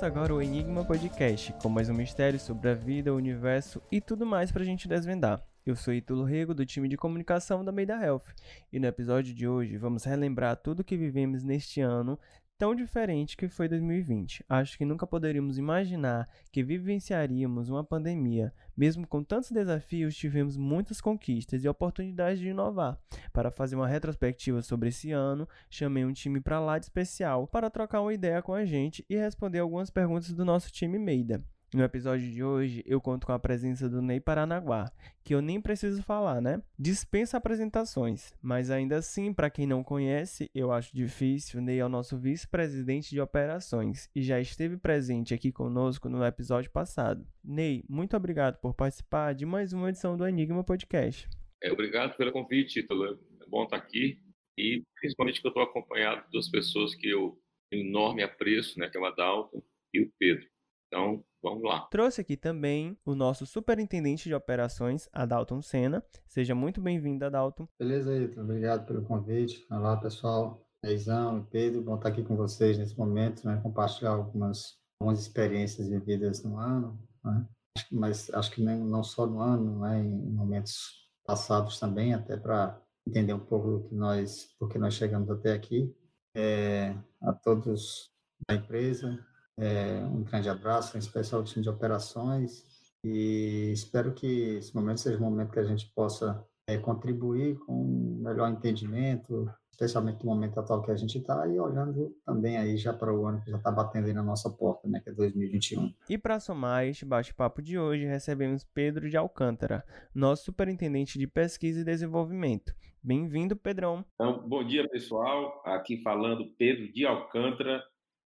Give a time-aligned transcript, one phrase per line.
[0.00, 4.00] Começa agora o Enigma Podcast, com mais um mistério sobre a vida, o universo e
[4.00, 5.44] tudo mais pra gente desvendar.
[5.66, 8.24] Eu sou Itulo Rego, do time de comunicação da Meida Health,
[8.72, 12.18] e no episódio de hoje vamos relembrar tudo que vivemos neste ano
[12.60, 14.44] tão diferente que foi 2020.
[14.46, 18.52] Acho que nunca poderíamos imaginar que vivenciaríamos uma pandemia.
[18.76, 22.98] Mesmo com tantos desafios, tivemos muitas conquistas e oportunidades de inovar.
[23.32, 27.70] Para fazer uma retrospectiva sobre esse ano, chamei um time para lá de especial para
[27.70, 31.42] trocar uma ideia com a gente e responder algumas perguntas do nosso time Meida.
[31.72, 34.90] No episódio de hoje, eu conto com a presença do Ney Paranaguá,
[35.22, 36.60] que eu nem preciso falar, né?
[36.76, 41.60] Dispensa apresentações, mas ainda assim, para quem não conhece, eu acho difícil.
[41.60, 46.72] Ney é o nosso vice-presidente de operações e já esteve presente aqui conosco no episódio
[46.72, 47.24] passado.
[47.44, 51.28] Ney, muito obrigado por participar de mais uma edição do Enigma Podcast.
[51.62, 53.06] É, obrigado pelo convite, Ítalo.
[53.06, 54.18] É bom estar aqui
[54.58, 58.90] e principalmente que eu estou acompanhado duas pessoas que eu tenho enorme apreço, né?
[58.90, 59.62] Que é o Adalto
[59.94, 60.44] e o Pedro.
[60.92, 61.86] Então, Vamos lá.
[61.90, 66.04] Trouxe aqui também o nosso superintendente de operações, Adalton Senna.
[66.26, 67.66] Seja muito bem-vindo, Adalton.
[67.78, 68.40] Beleza, Ito.
[68.42, 69.64] Obrigado pelo convite.
[69.70, 70.66] Olá, pessoal.
[70.84, 73.58] Reizão e Pedro, bom estar aqui com vocês nesse momento, né?
[73.62, 77.46] compartilhar algumas, algumas experiências vividas no ano, né?
[77.92, 79.98] mas acho que nem, não só no ano, né?
[79.98, 85.30] em momentos passados também, até para entender um pouco do que nós, porque nós chegamos
[85.30, 85.94] até aqui.
[86.34, 88.10] É, a todos
[88.48, 89.18] da empresa,
[89.60, 92.64] é, um grande abraço, em especial ao time de operações,
[93.04, 97.72] e espero que esse momento seja um momento que a gente possa é, contribuir com
[97.72, 102.76] um melhor entendimento, especialmente no momento atual que a gente está, e olhando também aí
[102.76, 105.12] já para o ano que já está batendo aí na nossa porta, né, que é
[105.12, 105.92] 2021.
[106.08, 111.80] E para somar este bate-papo de hoje, recebemos Pedro de Alcântara, nosso superintendente de pesquisa
[111.80, 112.74] e desenvolvimento.
[113.02, 114.04] Bem-vindo, Pedrão.
[114.14, 115.62] Então, bom dia, pessoal.
[115.64, 117.82] Aqui falando Pedro de Alcântara,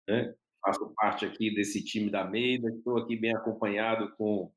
[0.08, 0.34] né?
[0.66, 4.50] Faço parte aqui desse time da Meida, estou aqui bem acompanhado com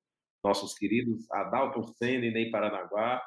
[0.43, 3.21] nossos queridos Adalto Senna e Ney Paranaguá.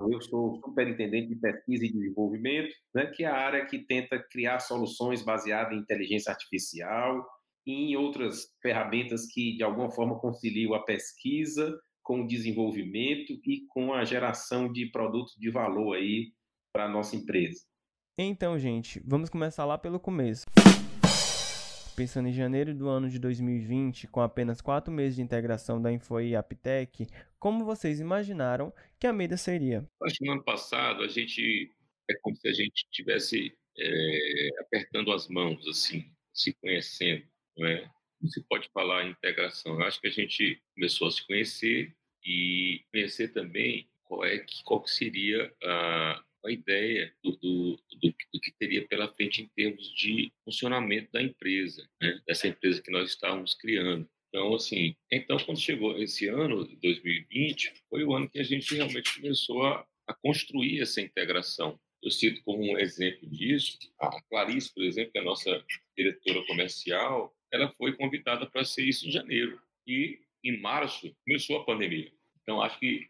[0.00, 4.58] Eu sou superintendente de pesquisa e desenvolvimento, né, que é a área que tenta criar
[4.58, 7.26] soluções baseadas em inteligência artificial
[7.66, 13.64] e em outras ferramentas que, de alguma forma, conciliam a pesquisa com o desenvolvimento e
[13.68, 16.32] com a geração de produtos de valor aí
[16.70, 17.62] para a nossa empresa.
[18.18, 20.44] Então, gente, vamos começar lá pelo começo
[21.94, 26.28] pensando em janeiro do ano de 2020, com apenas quatro meses de integração da Infoi
[26.28, 27.06] e Aptec,
[27.38, 29.88] como vocês imaginaram que a Meida seria?
[30.02, 31.70] Acho que no ano passado a gente
[32.10, 37.24] é como se a gente estivesse é, apertando as mãos, assim, se conhecendo,
[37.56, 37.90] não é?
[38.26, 39.78] Se pode falar em integração.
[39.78, 41.94] Eu acho que a gente começou a se conhecer
[42.24, 48.14] e conhecer também qual é que qual que seria a a ideia do, do, do,
[48.32, 52.20] do, que teria pela frente em termos de funcionamento da empresa, né?
[52.26, 54.08] dessa empresa que nós estávamos criando.
[54.28, 59.20] Então, assim, então quando chegou esse ano, 2020, foi o ano que a gente realmente
[59.20, 61.78] começou a, a construir essa integração.
[62.02, 65.64] Eu cito como um exemplo disso, a Clarice, por exemplo, que é a nossa
[65.96, 69.58] diretora comercial, ela foi convidada para ser isso em janeiro.
[69.86, 72.12] E em março começou a pandemia.
[72.42, 73.08] Então, acho que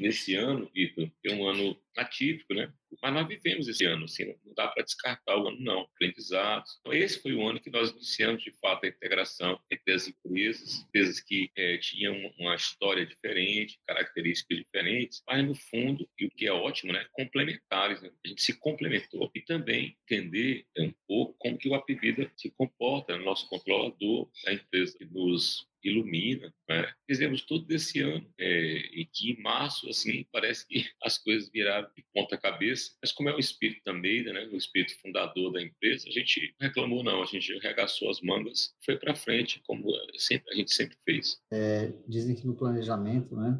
[0.00, 2.72] nesse ano, Vitor, é um ano atípico, né?
[3.02, 5.80] Mas nós vivemos esse ano, assim, não dá para descartar o ano, não.
[5.82, 6.78] Aprendizados.
[6.80, 10.84] Então, esse foi o ano que nós iniciamos, de fato, a integração entre as empresas,
[10.88, 16.46] empresas que é, tinham uma história diferente, características diferentes, mas, no fundo, e o que
[16.46, 17.04] é ótimo, né?
[17.12, 18.00] Complementares.
[18.00, 18.10] Né?
[18.24, 19.30] A gente se complementou.
[19.34, 24.52] E também entender um pouco como que o Apivida se comporta, no nosso controlador, a
[24.52, 26.52] empresa que nos ilumina.
[26.68, 26.92] Né?
[27.06, 32.04] Fizemos tudo desse ano é, e que março, assim, parece que as coisas viraram de
[32.12, 32.90] ponta cabeça.
[33.02, 36.54] Mas como é o espírito da Meida, né, o espírito fundador da empresa, a gente
[36.60, 39.88] não reclamou não, a gente arregaçou as mangas, foi para frente, como
[40.18, 41.40] sempre, a gente sempre fez.
[41.50, 43.58] É, dizem que no planejamento, né,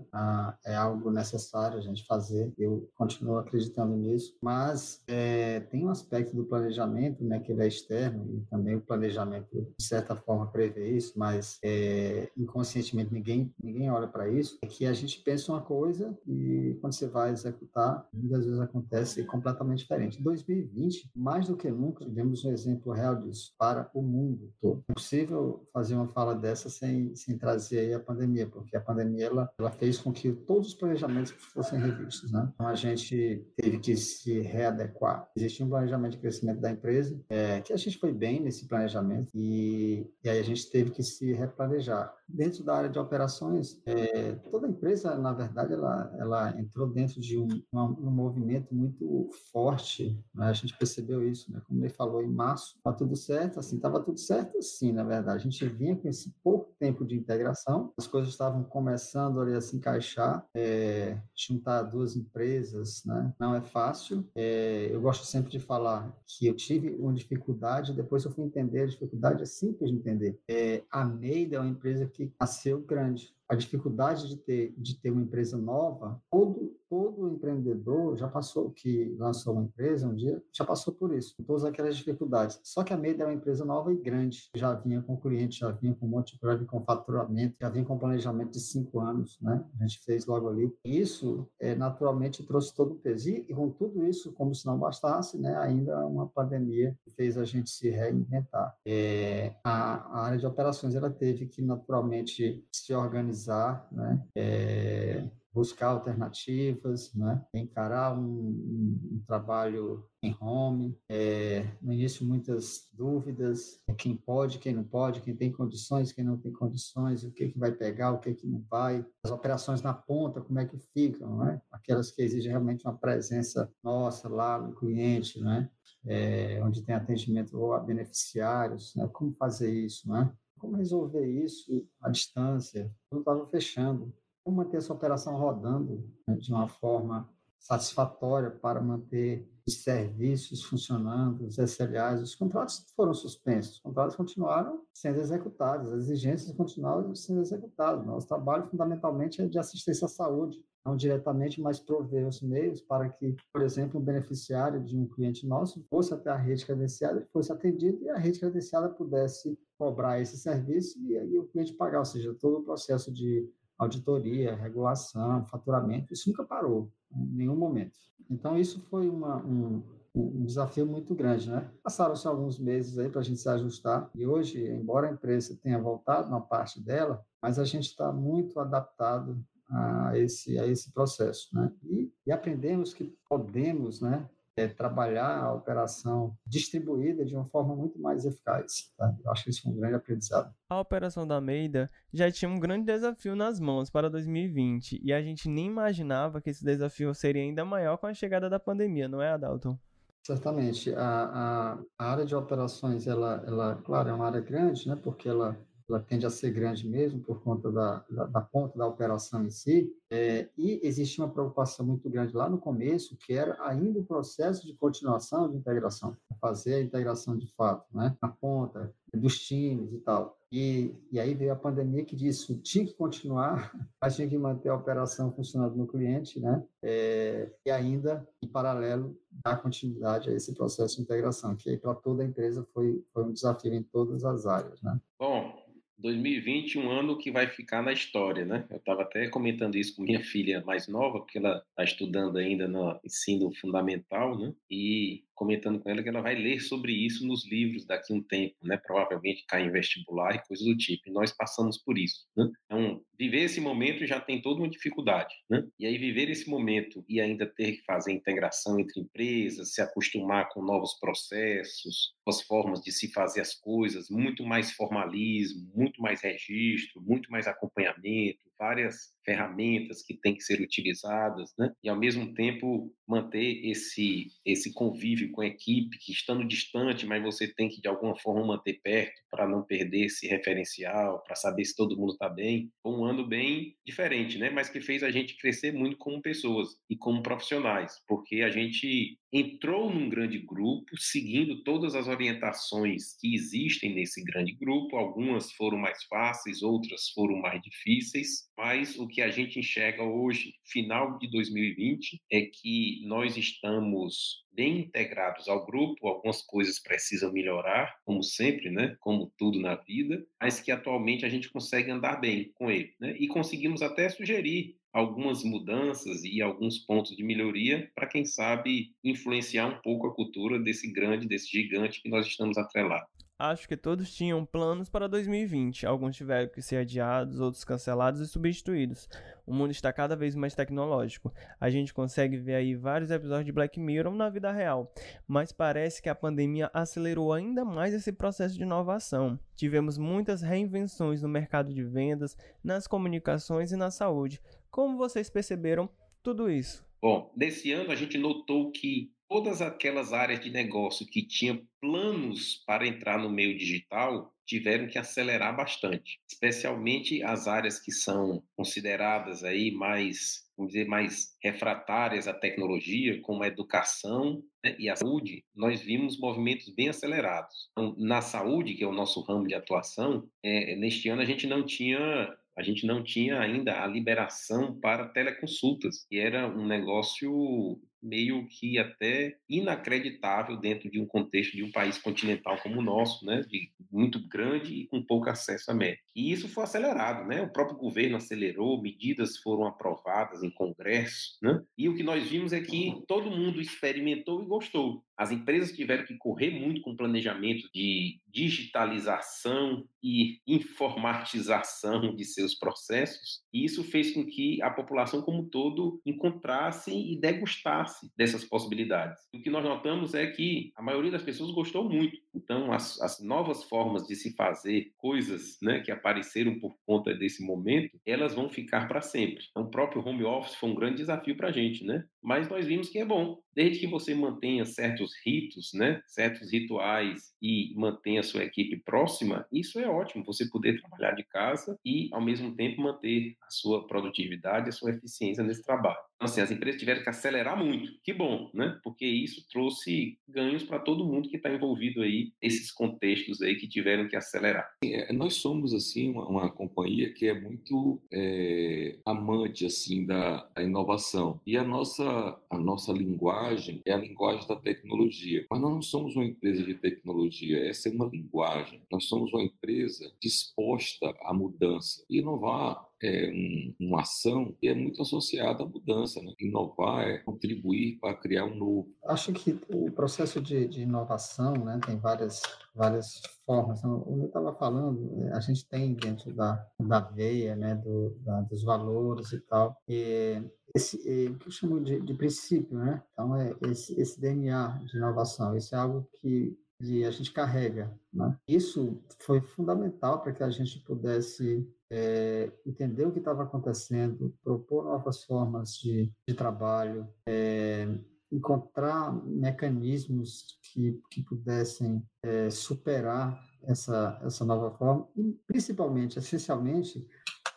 [0.67, 2.53] é algo necessário a gente fazer.
[2.59, 7.69] Eu continuo acreditando nisso, mas é, tem um aspecto do planejamento, né, que ele é
[7.69, 9.49] externo e também o planejamento
[9.79, 14.59] de certa forma prevê isso, mas é, inconscientemente ninguém ninguém olha para isso.
[14.63, 15.78] É que a gente pensa uma coisa
[16.27, 20.21] e quando você vai executar, muitas vezes acontece completamente diferente.
[20.21, 24.85] Em 2020, mais do que nunca, tivemos um exemplo real disso para o mundo todo.
[24.89, 29.51] É possível fazer uma fala dessa sem, sem trazer a pandemia, porque a pandemia ela,
[29.59, 32.51] ela fez com que todos os planejamentos fossem revistos, né?
[32.55, 35.29] Então a gente teve que se readequar.
[35.37, 39.31] Existia um planejamento de crescimento da empresa, é, que a gente foi bem nesse planejamento
[39.35, 42.18] e, e aí a gente teve que se replanejar.
[42.29, 47.39] Dentro da área de operações, é, toda empresa, na verdade, ela, ela entrou dentro de
[47.39, 50.47] um, um, movimento muito forte, né?
[50.47, 51.63] a gente percebeu isso, né?
[51.67, 55.39] como ele falou, em março, estava tudo certo, assim, estava tudo certo, sim, na verdade,
[55.39, 59.61] a gente vinha com esse pouco tempo de integração, as coisas estavam começando ali a
[59.61, 63.33] se encaixar, é, juntar duas empresas, né?
[63.41, 68.25] não é fácil, é, eu gosto sempre de falar que eu tive uma dificuldade, depois
[68.25, 72.07] eu fui entender, a dificuldade é simples de entender, é, a Meida é uma empresa
[72.07, 77.31] que que nasceu grande a dificuldade de ter, de ter uma empresa nova, todo, todo
[77.31, 81.97] empreendedor já passou, que lançou uma empresa um dia, já passou por isso, todas aquelas
[81.97, 82.61] dificuldades.
[82.63, 85.71] Só que a Meida é uma empresa nova e grande, já vinha com cliente, já
[85.71, 89.39] vinha com um monte de já com faturamento, já vinha com planejamento de cinco anos,
[89.41, 89.65] né?
[89.79, 90.73] A gente fez logo ali.
[90.85, 93.31] Isso, é, naturalmente, trouxe todo o peso.
[93.31, 95.57] E, e com tudo isso, como se não bastasse, né?
[95.59, 98.77] Ainda uma pandemia fez a gente se reinventar.
[98.87, 104.23] É, a, a área de operações, ela teve que, naturalmente, se organizar pesquisar, né?
[104.37, 107.43] É, buscar alternativas, né?
[107.55, 110.97] encarar um, um, trabalho em home.
[111.09, 116.37] É, no início, muitas dúvidas: quem pode, quem não pode, quem tem condições, quem não
[116.37, 119.05] tem condições, o que, que vai pegar, o que, que não vai.
[119.25, 121.61] As operações na ponta, como é que ficam, né?
[121.71, 125.71] aquelas que exigem realmente uma presença nossa lá no cliente, né?
[126.07, 129.09] É, onde tem atendimento a beneficiários, né?
[129.13, 130.33] como fazer isso, né?
[130.59, 132.95] Como resolver isso à distância?
[133.11, 134.13] Tudo estava fechando.
[134.45, 137.29] Como manter essa operação rodando né, de uma forma
[137.59, 144.83] satisfatória para manter os serviços funcionando, os SLAs, os contratos foram suspensos, os contratos continuaram
[144.95, 148.07] sendo executados, as exigências continuaram sendo executadas.
[148.07, 153.11] Nosso trabalho, fundamentalmente, é de assistência à saúde, não diretamente, mas prover os meios para
[153.11, 157.53] que, por exemplo, um beneficiário de um cliente nosso fosse até a rede credenciada, fosse
[157.53, 162.35] atendido e a rede credenciada pudesse cobrar esse serviço e o cliente pagar, ou seja,
[162.35, 163.49] todo o processo de
[163.79, 167.99] auditoria, regulação, faturamento, isso nunca parou, em nenhum momento.
[168.29, 169.83] Então, isso foi uma, um,
[170.15, 171.71] um desafio muito grande, né?
[171.83, 175.79] Passaram-se alguns meses aí para a gente se ajustar e hoje, embora a empresa tenha
[175.79, 179.41] voltado na parte dela, mas a gente está muito adaptado
[179.71, 181.73] a esse, a esse processo, né?
[181.85, 187.99] E, e aprendemos que podemos, né, é, trabalhar a operação distribuída de uma forma muito
[188.01, 188.93] mais eficaz.
[188.97, 189.15] Tá?
[189.25, 190.53] Eu acho que isso foi um grande aprendizado.
[190.69, 195.23] A operação da Meida já tinha um grande desafio nas mãos para 2020 e a
[195.23, 199.23] gente nem imaginava que esse desafio seria ainda maior com a chegada da pandemia, não
[199.23, 199.79] é, Adalton?
[200.23, 200.95] Certamente.
[200.95, 205.29] A, a, a área de operações, ela, ela, claro, é uma área grande, né, porque
[205.29, 205.59] ela
[205.89, 209.51] ela tende a ser grande mesmo por conta da, da, da ponta da operação em
[209.51, 214.05] si, é, e existia uma preocupação muito grande lá no começo, que era ainda o
[214.05, 219.93] processo de continuação de integração, fazer a integração de fato, né, na ponta dos times
[219.93, 220.39] e tal.
[220.51, 223.71] E, e aí veio a pandemia que disse tinha que continuar,
[224.01, 226.65] mas tinha que manter a operação funcionando no cliente, né?
[226.83, 232.23] É, e ainda, em paralelo, dar continuidade a esse processo de integração, que para toda
[232.23, 234.99] a empresa foi, foi um desafio em todas as áreas, né?
[235.19, 235.53] Bom,
[235.99, 238.67] 2020, um ano que vai ficar na história, né?
[238.71, 242.69] Eu estava até comentando isso com minha filha mais nova, porque ela está estudando ainda
[242.69, 244.55] no ensino fundamental, né?
[244.71, 248.23] E comentando com ela que ela vai ler sobre isso nos livros daqui a um
[248.23, 248.77] tempo, né?
[248.77, 251.09] Provavelmente cair em vestibular e coisas do tipo.
[251.09, 252.51] E nós passamos por isso, né?
[252.67, 255.65] Então, viver esse momento já tem toda uma dificuldade, né?
[255.79, 260.49] E aí viver esse momento e ainda ter que fazer integração entre empresas, se acostumar
[260.49, 266.03] com novos processos, com as formas de se fazer as coisas, muito mais formalismo, muito
[266.03, 271.71] mais registro, muito mais acompanhamento, várias ferramentas que têm que ser utilizadas, né?
[271.83, 277.23] E ao mesmo tempo manter esse esse convívio com a equipe que estando distante, mas
[277.23, 281.65] você tem que de alguma forma manter perto para não perder esse referencial, para saber
[281.65, 282.71] se todo mundo está bem.
[282.83, 284.51] Foi um ano bem diferente, né?
[284.51, 289.19] Mas que fez a gente crescer muito como pessoas e como profissionais, porque a gente
[289.33, 294.97] entrou num grande grupo, seguindo todas as orientações que existem nesse grande grupo.
[294.97, 300.55] Algumas foram mais fáceis, outras foram mais difíceis, mas o que a gente enxerga hoje,
[300.65, 307.95] final de 2020, é que nós estamos bem integrados ao grupo, algumas coisas precisam melhorar,
[308.05, 308.97] como sempre, né?
[308.99, 313.15] Como tudo na vida, mas que atualmente a gente consegue andar bem com ele, né?
[313.21, 319.69] E conseguimos até sugerir algumas mudanças e alguns pontos de melhoria para quem sabe influenciar
[319.69, 323.18] um pouco a cultura desse grande, desse gigante que nós estamos atrelados.
[323.41, 325.87] Acho que todos tinham planos para 2020.
[325.87, 329.09] Alguns tiveram que ser adiados, outros cancelados e substituídos.
[329.47, 331.33] O mundo está cada vez mais tecnológico.
[331.61, 334.93] A gente consegue ver aí vários episódios de Black Mirror na vida real,
[335.25, 339.39] mas parece que a pandemia acelerou ainda mais esse processo de inovação.
[339.55, 344.41] Tivemos muitas reinvenções no mercado de vendas, nas comunicações e na saúde.
[344.69, 345.89] Como vocês perceberam
[346.25, 346.85] tudo isso?
[347.01, 352.63] Bom, nesse ano a gente notou que todas aquelas áreas de negócio que tinham planos
[352.67, 359.45] para entrar no meio digital tiveram que acelerar bastante, especialmente as áreas que são consideradas
[359.45, 365.45] aí mais, vamos dizer, mais refratárias à tecnologia, como a educação né, e a saúde,
[365.55, 367.69] nós vimos movimentos bem acelerados.
[367.73, 371.47] Então, na saúde, que é o nosso ramo de atuação, é, neste ano a gente
[371.47, 377.81] não tinha a gente não tinha ainda a liberação para teleconsultas, que era um negócio
[378.03, 383.25] meio que até inacreditável dentro de um contexto de um país continental como o nosso,
[383.25, 386.05] né, de muito grande e com pouco acesso a médico.
[386.15, 387.43] E isso foi acelerado, né?
[387.43, 391.63] O próprio governo acelerou, medidas foram aprovadas em congresso, né?
[391.77, 395.05] E o que nós vimos é que todo mundo experimentou e gostou.
[395.17, 403.43] As empresas tiveram que correr muito com planejamento de digitalização e informatização de seus processos,
[403.59, 409.21] e isso fez com que a população como um todo encontrasse e degustasse dessas possibilidades.
[409.35, 412.17] O que nós notamos é que a maioria das pessoas gostou muito.
[412.35, 417.45] Então, as, as novas formas de se fazer coisas né, que apareceram por conta desse
[417.45, 419.45] momento, elas vão ficar para sempre.
[419.51, 422.05] Então, o próprio home office foi um grande desafio para a gente, né?
[422.23, 427.33] Mas nós vimos que é bom, desde que você mantenha certos ritos, né, certos rituais
[427.41, 432.09] e mantenha a sua equipe próxima, isso é ótimo, você poder trabalhar de casa e,
[432.13, 435.99] ao mesmo tempo, manter a sua produtividade, a sua eficiência nesse trabalho.
[436.19, 438.77] Então, assim, as empresas tiveram que acelerar muito, que bom, né?
[438.83, 443.69] Porque isso trouxe ganhos para todo mundo que está envolvido aí, esses contextos aí que
[443.69, 444.69] tiveram que acelerar.
[444.83, 450.63] É, nós somos, assim, uma, uma, companhia que é muito é, amante, assim, da, da,
[450.63, 451.41] inovação.
[451.47, 452.05] E a nossa,
[452.51, 455.47] a nossa linguagem é a linguagem da tecnologia.
[455.49, 458.83] Mas nós não somos uma empresa de tecnologia, essa é uma linguagem.
[458.91, 462.05] Nós somos uma empresa disposta à mudança.
[462.11, 466.21] Inovar é um, uma ação que é muito associada à mudança.
[466.23, 466.33] Né?
[466.41, 468.89] Inovar é contribuir para criar um novo.
[469.05, 472.43] Acho que o processo de, de inovação né, tem várias,
[472.75, 473.79] várias formas.
[473.79, 478.17] Então, o que estava falando, é, a gente tem dentro da, da veia, né, do,
[478.21, 480.43] da, dos valores e tal, e
[480.75, 483.03] esse, é, o que eu chamo de, de princípio, né?
[483.13, 485.57] Então, é esse, esse DNA de inovação.
[485.57, 487.93] Isso é algo que e a gente carrega.
[488.13, 488.37] Né?
[488.47, 494.85] Isso foi fundamental para que a gente pudesse é, entender o que estava acontecendo, propor
[494.85, 497.89] novas formas de, de trabalho, é,
[498.31, 507.09] encontrar mecanismos que, que pudessem é, superar essa, essa nova forma e, principalmente, essencialmente,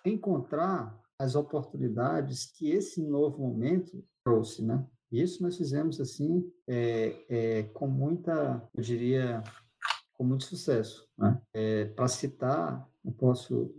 [0.06, 4.84] encontrar as oportunidades que esse novo momento trouxe, né?
[5.12, 9.44] Isso nós fizemos assim é, é, com muita, eu diria,
[10.13, 11.08] com muito sucesso.
[11.18, 11.41] Né?
[11.53, 13.74] É, Para citar, eu posso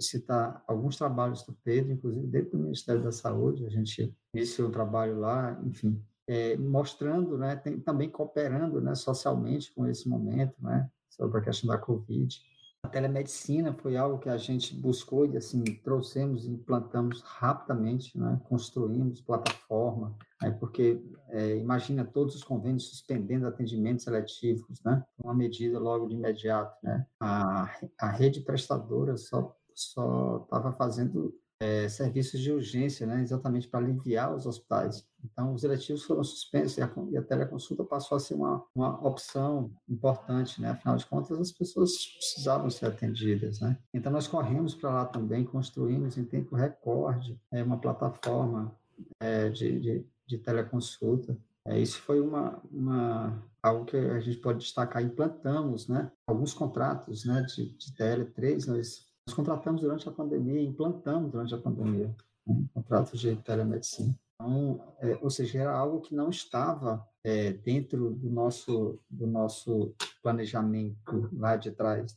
[0.00, 4.72] citar alguns trabalhos do Pedro, inclusive dentro do Ministério da Saúde, a gente iniciou um
[4.72, 10.90] trabalho lá, enfim, é, mostrando, né, tem, também cooperando né, socialmente com esse momento, né,
[11.08, 12.40] sobre a questão da Covid.
[12.84, 18.38] A telemedicina foi algo que a gente buscou e assim trouxemos implantamos rapidamente, né?
[18.44, 20.50] construímos plataforma, né?
[20.50, 25.02] porque é, imagina todos os convênios suspendendo atendimentos seletivos, né?
[25.18, 26.76] uma medida logo de imediato.
[26.82, 27.06] Né?
[27.18, 33.80] A, a rede prestadora só só estava fazendo é, serviços de urgência, né, exatamente para
[33.80, 35.06] aliviar os hospitais.
[35.24, 39.06] Então, os eletivos foram suspensos e a, e a teleconsulta passou a ser uma, uma
[39.06, 40.70] opção importante, né?
[40.70, 43.78] Afinal de contas, as pessoas precisavam ser atendidas, né?
[43.92, 48.76] Então, nós corremos para lá também, construímos em tempo recorde é, uma plataforma
[49.18, 51.36] é, de, de, de, teleconsulta.
[51.66, 55.02] É, isso foi uma, uma, algo que a gente pode destacar.
[55.02, 56.12] Implantamos, né?
[56.26, 57.40] Alguns contratos, né?
[57.42, 62.14] De, de tele, três nós nós contratamos durante a pandemia, implantamos durante a pandemia
[62.46, 64.14] um contratos de telemedicina.
[64.34, 69.94] Então, é, ou seja, era algo que não estava é, dentro do nosso, do nosso
[70.22, 72.14] planejamento lá de trás,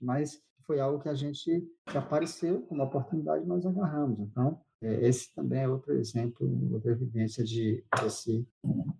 [0.00, 4.20] mas foi algo que a gente que apareceu como oportunidade nós agarramos.
[4.20, 8.48] Então, é, esse também é outro exemplo, outra evidência de desse,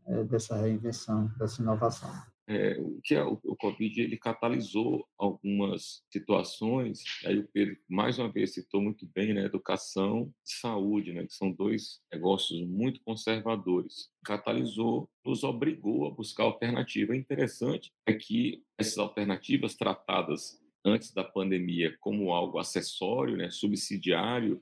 [0.07, 2.11] é, dessa reinvenção, dessa inovação.
[2.51, 7.05] É, o que é, o, o Covid ele catalisou algumas situações.
[7.25, 11.33] Aí o Pedro mais uma vez citou muito bem, né, educação e saúde, né, que
[11.33, 14.11] são dois negócios muito conservadores.
[14.25, 17.15] Catalisou, nos obrigou a buscar alternativa.
[17.15, 24.61] É interessante é que essas alternativas tratadas antes da pandemia como algo acessório, né, subsidiário,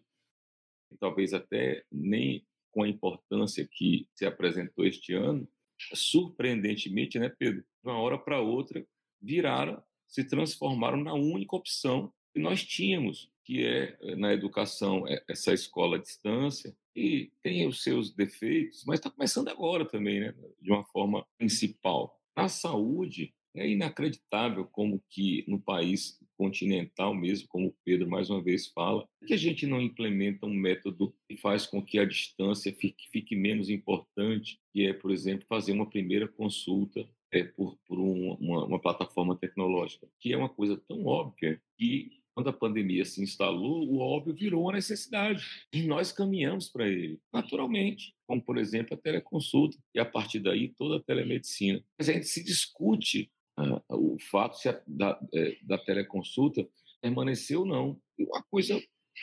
[1.01, 5.49] talvez até nem com a importância que se apresentou este ano,
[5.95, 8.87] surpreendentemente, né, Pedro, de uma hora para outra,
[9.21, 15.23] viraram, se transformaram na única opção que nós tínhamos, que é eh, na educação é,
[15.27, 20.35] essa escola à distância, e tem os seus defeitos, mas está começando agora também, né,
[20.61, 22.15] de uma forma principal.
[22.37, 28.43] Na saúde, é inacreditável como que no país continental mesmo, como o Pedro mais uma
[28.43, 32.73] vez fala, que a gente não implementa um método que faz com que a distância
[32.73, 37.99] fique, fique menos importante, que é, por exemplo, fazer uma primeira consulta é, por, por
[37.99, 43.05] um, uma, uma plataforma tecnológica, que é uma coisa tão óbvia que quando a pandemia
[43.05, 45.45] se instalou, o óbvio virou uma necessidade.
[45.73, 50.69] E nós caminhamos para ele, naturalmente, como, por exemplo, a teleconsulta, e a partir daí
[50.69, 51.83] toda a telemedicina.
[51.99, 56.65] Mas a gente se discute ah, o fato se a, da, é, da teleconsulta
[57.03, 58.01] permaneceu ou não.
[58.17, 58.81] É uma coisa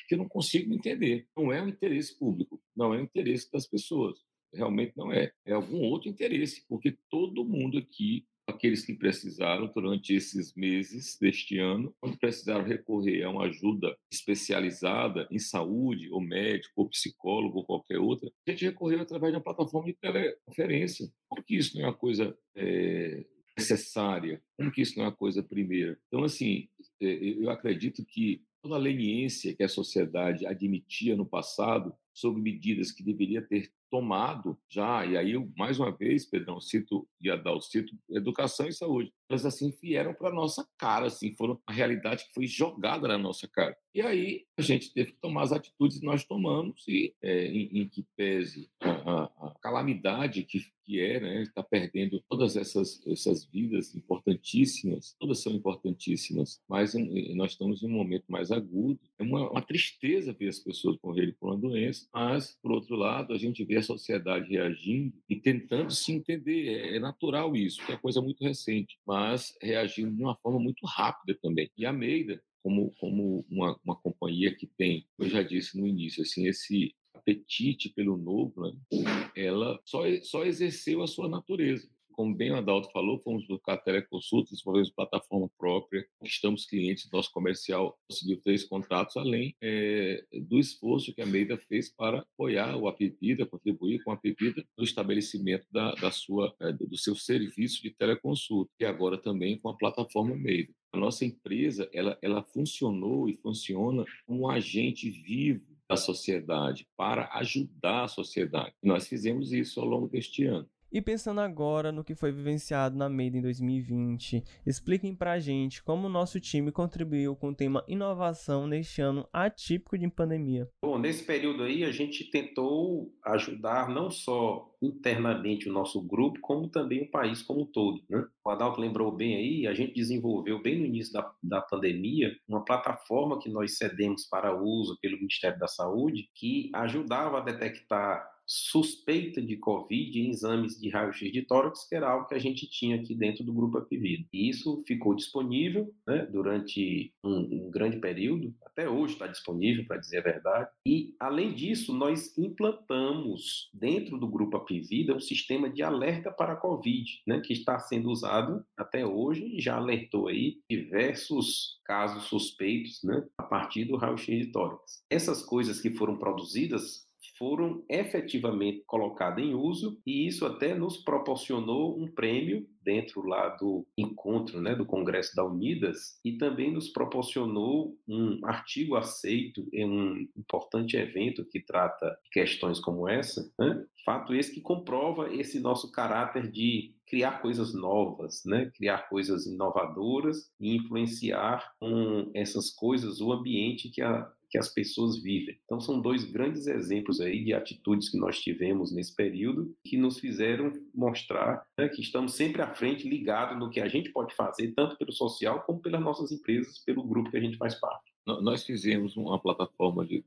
[0.10, 1.26] que eu não consigo entender.
[1.38, 4.20] Não é o interesse público, não é o interesse das pessoas.
[4.56, 5.32] Realmente não é.
[5.46, 11.58] É algum outro interesse, porque todo mundo aqui, aqueles que precisaram durante esses meses deste
[11.60, 17.66] ano, quando precisaram recorrer a uma ajuda especializada em saúde, ou médico, ou psicólogo, ou
[17.66, 21.12] qualquer outra, a gente recorreu através de uma plataforma de teleconferência.
[21.30, 23.26] Porque isso não é uma coisa é,
[23.58, 24.42] necessária.
[24.58, 25.98] Como que isso não é uma coisa primeira?
[26.08, 26.68] Então, assim,
[27.02, 32.92] é, eu acredito que toda a leniência que a sociedade admitia no passado sobre medidas
[32.92, 37.66] que deveria ter tomado já, e aí eu, mais uma vez, Pedrão, cito e Adalto,
[37.66, 39.14] cito educação e saúde.
[39.30, 43.48] Elas, assim, vieram para nossa cara, assim, foram a realidade que foi jogada na nossa
[43.48, 43.76] cara.
[43.96, 47.80] E aí a gente teve que tomar as atitudes que nós tomamos e é, em,
[47.80, 53.02] em, que pese a, a, a calamidade que, que é, né, está perdendo todas essas,
[53.08, 56.94] essas vidas importantíssimas, todas são importantíssimas, mas
[57.36, 59.00] nós estamos em um momento mais agudo.
[59.18, 63.34] É uma, uma tristeza ver as pessoas morrerem por uma doença, mas, por outro lado,
[63.34, 66.68] a gente vê a sociedade reagindo e tentando se entender.
[66.68, 71.38] É, é natural isso, é coisa muito recente, mas reagindo de uma forma muito rápida
[71.42, 71.70] também.
[71.78, 76.24] E a Meida, como, como uma, uma companhia que tem, eu já disse no início,
[76.24, 79.32] assim, esse apetite pelo novo, né?
[79.36, 84.52] ela só, só exerceu a sua natureza como bem o Adalto falou, fomos buscar teleconsulta,
[84.52, 91.22] desenvolvemos plataforma própria, conquistamos clientes, nosso comercial conseguiu três contratos, além é, do esforço que
[91.22, 96.12] a Meida fez para apoiar o Apivida, contribuir com a Apivida no estabelecimento da, da
[96.12, 100.74] sua, é, do seu serviço de teleconsulta, e agora também com a plataforma Meida.
[100.94, 107.30] A nossa empresa, ela, ela funcionou e funciona como um agente vivo da sociedade, para
[107.34, 108.74] ajudar a sociedade.
[108.82, 110.68] Nós fizemos isso ao longo deste ano.
[110.96, 116.08] E pensando agora no que foi vivenciado na Made em 2020, expliquem pra gente como
[116.08, 120.70] o nosso time contribuiu com o tema inovação neste ano atípico de pandemia.
[120.82, 126.70] Bom, nesse período aí a gente tentou ajudar não só internamente o nosso grupo, como
[126.70, 128.02] também o país como um todo.
[128.10, 128.26] Né?
[128.46, 132.64] O Adalto lembrou bem aí, a gente desenvolveu bem no início da, da pandemia uma
[132.64, 139.42] plataforma que nós cedemos para uso pelo Ministério da Saúde, que ajudava a detectar suspeita
[139.42, 142.98] de Covid em exames de raio-x de tórax, que era algo que a gente tinha
[142.98, 144.26] aqui dentro do grupo Apivida.
[144.32, 149.98] E isso ficou disponível né, durante um, um, grande período, até hoje está disponível, para
[149.98, 150.70] dizer a verdade.
[150.86, 156.58] E, além disso, nós implantamos dentro do grupo Apivida um sistema de alerta para a
[156.58, 163.02] Covid, né, que está sendo usado até hoje e já alertou aí diversos casos suspeitos
[163.04, 165.04] né, a partir do raio-x de tórax.
[165.10, 167.06] Essas coisas que foram produzidas
[167.38, 173.86] foram efetivamente colocadas em uso e isso até nos proporcionou um prêmio dentro lá do
[173.98, 180.28] encontro, né, do Congresso da Unidas e também nos proporcionou um artigo aceito em um
[180.38, 183.84] importante evento que trata questões como essa, né?
[184.06, 188.72] fato esse que comprova esse nosso caráter de criar coisas novas, né?
[188.76, 195.22] criar coisas inovadoras e influenciar com essas coisas o ambiente que a, que as pessoas
[195.22, 195.58] vivem.
[195.66, 200.20] Então, são dois grandes exemplos aí de atitudes que nós tivemos nesse período que nos
[200.20, 204.74] fizeram mostrar né, que estamos sempre à frente, ligados no que a gente pode fazer,
[204.74, 208.16] tanto pelo social como pelas nossas empresas, pelo grupo que a gente faz parte.
[208.26, 210.24] Nós fizemos uma plataforma de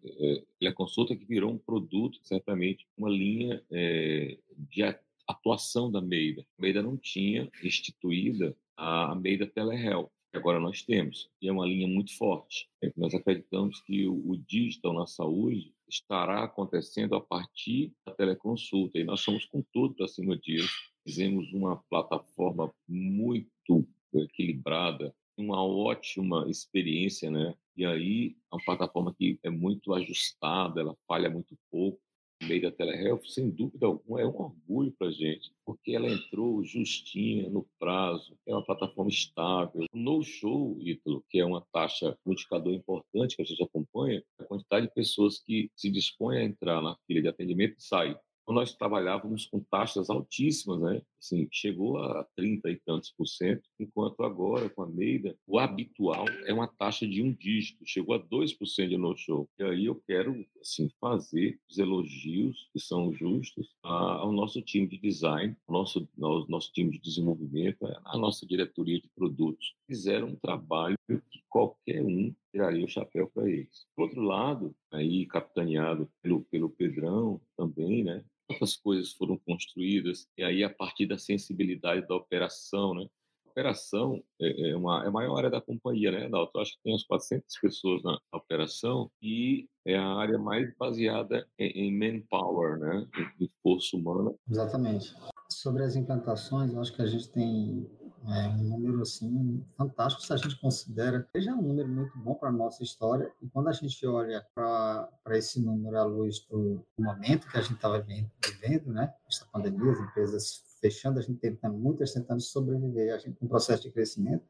[0.63, 4.85] é, consulta que virou um produto, certamente, uma linha é, de
[5.27, 6.43] atuação da Meida.
[6.59, 11.87] A Meida não tinha instituída a Meida Telehealth, agora nós temos, e é uma linha
[11.87, 12.69] muito forte.
[12.97, 19.21] Nós acreditamos que o digital na saúde estará acontecendo a partir da teleconsulta, e nós
[19.21, 20.73] somos com tudo para cima disso.
[21.07, 27.55] Fizemos uma plataforma muito equilibrada, uma ótima experiência, né?
[27.77, 32.01] E aí, é uma plataforma que é muito ajustada, ela falha muito pouco,
[32.43, 36.63] meio da Telehealth, sem dúvida alguma, é um orgulho para a gente, porque ela entrou
[36.63, 39.85] justinha, no prazo, é uma plataforma estável.
[39.93, 44.45] No show, Ítalo, que é uma taxa, um indicador importante que a gente acompanha, a
[44.45, 48.17] quantidade de pessoas que se dispõem a entrar na fila de atendimento e saem
[48.53, 51.03] nós trabalhávamos com taxas altíssimas, né?
[51.21, 56.25] Assim, chegou a 30 e tantos por cento, enquanto agora, com a Meida, o habitual
[56.47, 59.49] é uma taxa de um dígito, chegou a 2% de no-show.
[59.59, 64.99] E aí eu quero, assim, fazer os elogios que são justos ao nosso time de
[64.99, 69.75] design, ao nosso, ao nosso time de desenvolvimento, à nossa diretoria de produtos.
[69.87, 73.87] Fizeram um trabalho que qualquer um tiraria o chapéu para eles.
[73.95, 78.25] Por outro lado, aí capitaneado pelo, pelo Pedrão também, né?
[78.49, 83.07] Quantas coisas foram construídas, e aí a partir da sensibilidade da operação, né?
[83.47, 86.61] A operação é, é, uma, é a maior área da companhia, né, Dalton?
[86.61, 91.93] Acho que tem umas 400 pessoas na operação e é a área mais baseada em,
[91.93, 93.07] manpower, né,
[93.41, 94.33] em força humana.
[94.49, 95.13] Exatamente.
[95.51, 97.91] Sobre as implantações, eu acho que a gente tem
[98.31, 102.49] é um número assim fantástico se a gente considera é um número muito bom para
[102.49, 103.33] a nossa história.
[103.41, 107.75] E quando a gente olha para esse número à luz do momento que a gente
[107.75, 113.19] estava vivendo, né, essa pandemia, as empresas fechando, a gente tentando, muitas tentando sobreviver, a
[113.19, 114.45] gente um processo de crescimento,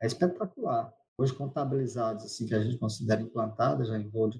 [0.00, 0.92] é espetacular.
[1.16, 4.30] Hoje, contabilizados, assim, que a gente considera implantadas, já em voo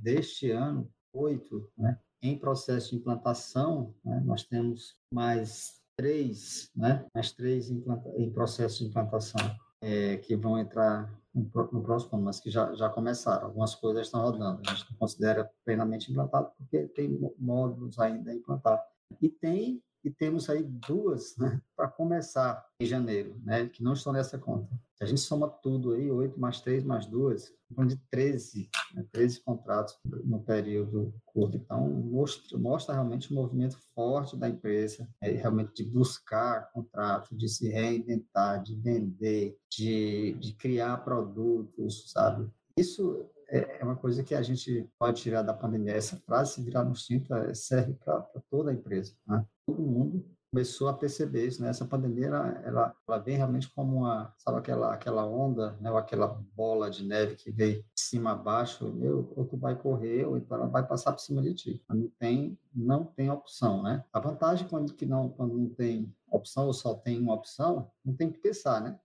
[0.00, 7.04] deste ano, oito, né, em processo de implantação, né, nós temos mais três, né?
[7.14, 9.40] Mais três em, processo de implantação
[9.80, 11.44] é, que vão entrar no,
[11.82, 13.46] próximo ano, mas que já, já começaram.
[13.46, 14.60] Algumas coisas estão rodando.
[14.66, 18.82] A gente não considera plenamente implantado porque tem módulos ainda a implantar.
[19.20, 24.12] E tem e temos aí duas né, para começar em janeiro, né, que não estão
[24.12, 24.68] nessa conta.
[24.96, 27.52] Se a gente soma tudo aí, 8 mais 3 mais 2,
[27.86, 31.56] de 13, né, 13 contratos no período curto.
[31.56, 37.48] Então, mostra, mostra realmente um movimento forte da empresa, é, realmente de buscar contratos, de
[37.48, 42.50] se reinventar, de vender, de, de criar produtos, sabe?
[42.76, 45.92] Isso é, é uma coisa que a gente pode tirar da pandemia.
[45.92, 49.14] Essa frase, se virar no cinto, é, serve para toda a empresa.
[49.26, 49.44] Né?
[49.66, 51.70] Todo mundo começou a perceber isso, né?
[51.70, 55.90] Essa pandemia, ela, ela, vem realmente como uma, sabe aquela, aquela onda, né?
[55.90, 59.74] Ou aquela bola de neve que vem de cima a baixo, meu, ou tu vai
[59.74, 61.82] correr, ou então ela vai passar por cima de ti.
[61.88, 64.04] Não tem, não tem opção, né?
[64.12, 68.14] A vantagem quando, que não, quando não tem opção, ou só tem uma opção, não
[68.14, 68.98] tem que pensar, né?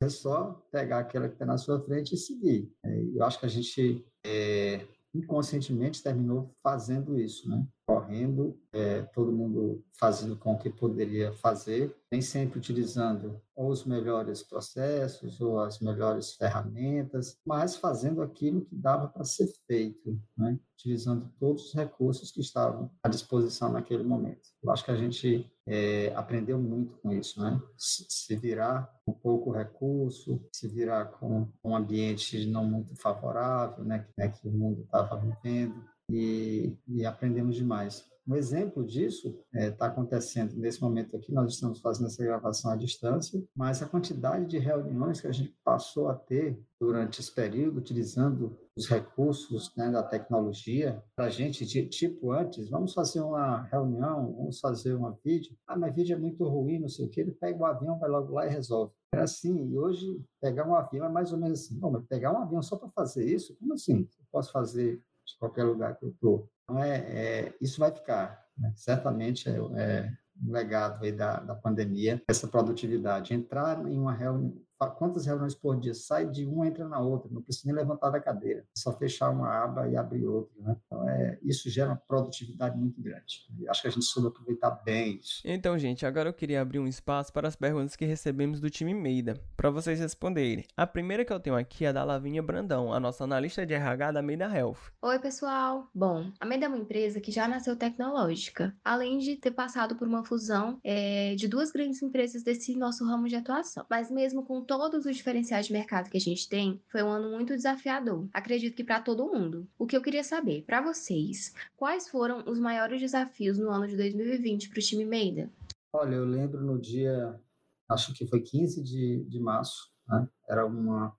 [0.00, 2.72] É só pegar aquela que está na sua frente e seguir.
[2.84, 7.66] É, eu acho que a gente é, inconscientemente terminou fazendo isso, né?
[7.88, 13.86] Correndo, é, todo mundo fazendo com o que poderia fazer, nem sempre utilizando ou os
[13.86, 20.60] melhores processos ou as melhores ferramentas, mas fazendo aquilo que dava para ser feito, né?
[20.74, 24.42] Utilizando todos os recursos que estavam à disposição naquele momento.
[24.62, 27.58] Eu acho que a gente é, aprendeu muito com isso, né?
[27.78, 34.06] Se virar com pouco recurso, se virar com um ambiente não muito favorável, né?
[34.16, 38.08] né que o mundo estava vivendo e, e aprendemos demais.
[38.28, 42.70] Um exemplo disso está é, tá acontecendo nesse momento aqui, nós estamos fazendo essa gravação
[42.70, 47.34] à distância, mas a quantidade de reuniões que a gente passou a ter durante esse
[47.34, 53.22] período, utilizando os recursos né, da tecnologia, para a gente, de, tipo antes, vamos fazer
[53.22, 57.08] uma reunião, vamos fazer uma vídeo, ah, mas vídeo é muito ruim, não sei o
[57.08, 58.92] que, ele pega o avião, vai logo lá e resolve.
[59.10, 62.30] Era assim, e hoje pegar um avião é mais ou menos assim, não, mas pegar
[62.30, 64.00] um avião só para fazer isso, como assim?
[64.00, 66.50] Eu posso fazer de qualquer lugar que eu estou.
[66.64, 68.44] Então, é, é, isso vai ficar.
[68.56, 68.72] Né?
[68.76, 70.12] Certamente é, é
[70.42, 73.34] um legado da, da pandemia, essa produtividade.
[73.34, 75.94] Entrar em uma reunião, quantas reuniões por dia?
[75.94, 79.30] Sai de uma, entra na outra, não precisa nem levantar da cadeira, é só fechar
[79.30, 80.54] uma aba e abrir outra.
[80.60, 80.76] Né?
[80.86, 83.46] Então, é, isso gera uma produtividade muito grande.
[83.58, 85.40] E acho que a gente soube aproveitar bem isso.
[85.44, 88.94] Então, gente, agora eu queria abrir um espaço para as perguntas que recebemos do time
[88.94, 90.64] Meida, para vocês responderem.
[90.76, 94.12] A primeira que eu tenho aqui é da Lavinha Brandão, a nossa analista de RH
[94.12, 94.92] da Meida Health.
[95.02, 95.88] Oi, pessoal.
[95.94, 100.06] Bom, a Meida é uma empresa que já nasceu tecnológica, além de ter passado por
[100.06, 103.84] uma fusão é, de duas grandes empresas desse nosso ramo de atuação.
[103.90, 107.30] Mas mesmo com todos os diferenciais de mercado que a gente tem, foi um ano
[107.30, 108.28] muito desafiador.
[108.34, 109.66] Acredito que para todo mundo.
[109.78, 113.96] O que eu queria saber, para vocês, quais foram os maiores desafios no ano de
[113.96, 115.50] 2020 para o time Meida?
[115.90, 117.40] Olha, eu lembro no dia,
[117.88, 120.28] acho que foi 15 de, de março, né?
[120.46, 121.16] era uma,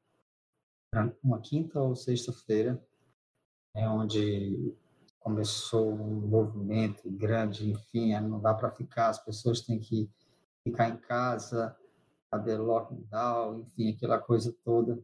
[1.24, 2.80] uma quinta ou sexta-feira,
[3.76, 4.76] é onde
[5.20, 10.08] começou um movimento grande, enfim, é, não dá para ficar, as pessoas têm que
[10.64, 11.76] ficar em casa,
[12.30, 15.02] fazer lockdown, enfim, aquela coisa toda.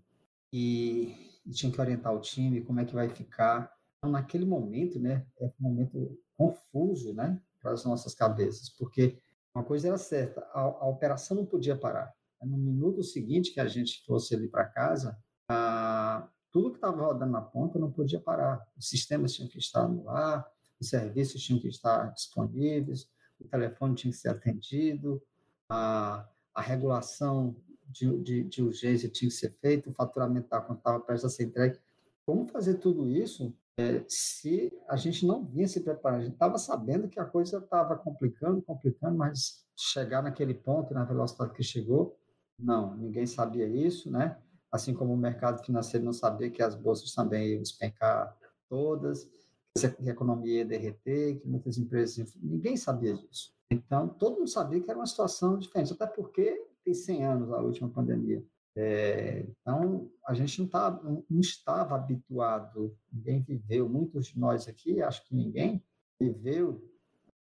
[0.52, 3.72] E, e, tinha que orientar o time, como é que vai ficar.
[3.98, 9.18] Então, naquele momento, né, é um momento confuso, né, para as nossas cabeças, porque
[9.54, 12.14] uma coisa era certa, a, a operação não podia parar.
[12.42, 15.18] No minuto seguinte que a gente fosse ali para casa,
[15.50, 18.66] a, tudo que estava rodando na ponta não podia parar.
[18.78, 20.46] Os sistemas tinham que estar no ar,
[20.80, 23.10] os serviços tinham que estar disponíveis,
[23.40, 25.22] o telefone tinha que ser atendido,
[25.70, 27.56] a, a regulação
[27.88, 31.36] de, de, de urgência tinha que ser feita, o faturamento da conta estava prestes a
[31.36, 31.80] ser entregue.
[32.26, 36.22] Como fazer tudo isso é, se a gente não vinha se preparando?
[36.22, 41.04] A gente estava sabendo que a coisa estava complicando, complicando, mas chegar naquele ponto, na
[41.04, 42.18] velocidade que chegou,
[42.58, 44.38] não, ninguém sabia isso, né?
[44.76, 48.38] assim como o mercado financeiro não sabia que as bolsas também iam despencar
[48.70, 49.30] todas,
[49.74, 52.36] que a economia ia derreter, que muitas empresas...
[52.42, 53.55] Ninguém sabia disso.
[53.72, 57.62] Então, todo mundo sabia que era uma situação diferente, até porque tem 100 anos a
[57.62, 58.46] última pandemia.
[58.78, 65.02] É, então, a gente não, tá, não estava habituado, ninguém viveu, muitos de nós aqui,
[65.02, 65.84] acho que ninguém
[66.20, 66.84] viveu,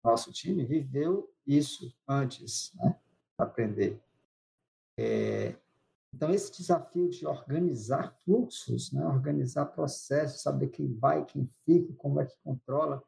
[0.03, 2.99] nosso time viveu isso antes, né,
[3.39, 4.01] aprender.
[4.99, 5.55] É,
[6.15, 9.07] então, esse desafio de organizar fluxos, né?
[9.07, 13.03] organizar processos, saber quem vai, quem fica, como é que controla,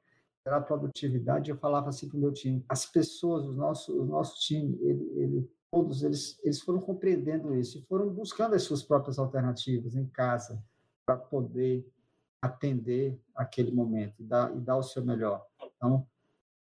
[0.45, 4.41] gerar produtividade, eu falava assim para o meu time, as pessoas, o nosso, o nosso
[4.41, 9.19] time, ele, ele, todos eles, eles foram compreendendo isso e foram buscando as suas próprias
[9.19, 10.63] alternativas em casa
[11.05, 11.87] para poder
[12.43, 15.47] atender aquele momento e dar, e dar o seu melhor.
[15.77, 16.07] Então,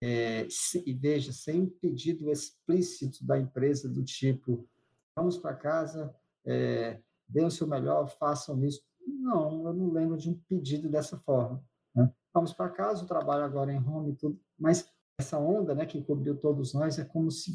[0.02, 4.68] é, se, e veja, sem pedido explícito da empresa do tipo,
[5.16, 6.14] vamos para casa,
[6.46, 8.82] é, deem o seu melhor, façam isso.
[9.06, 11.64] Não, eu não lembro de um pedido dessa forma.
[11.96, 12.12] Né?
[12.34, 16.02] Vamos para casa, o trabalho agora em home e tudo, mas essa onda né, que
[16.02, 17.54] cobriu todos nós é como se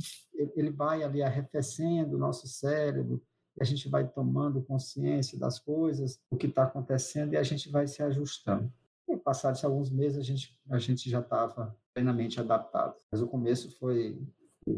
[0.55, 3.23] ele vai ali arrefecendo o nosso cérebro,
[3.57, 7.71] e a gente vai tomando consciência das coisas, o que está acontecendo, e a gente
[7.71, 8.71] vai se ajustando.
[9.09, 12.97] E passados alguns meses, a gente, a gente já estava plenamente adaptado.
[13.13, 14.19] Mas o começo foi,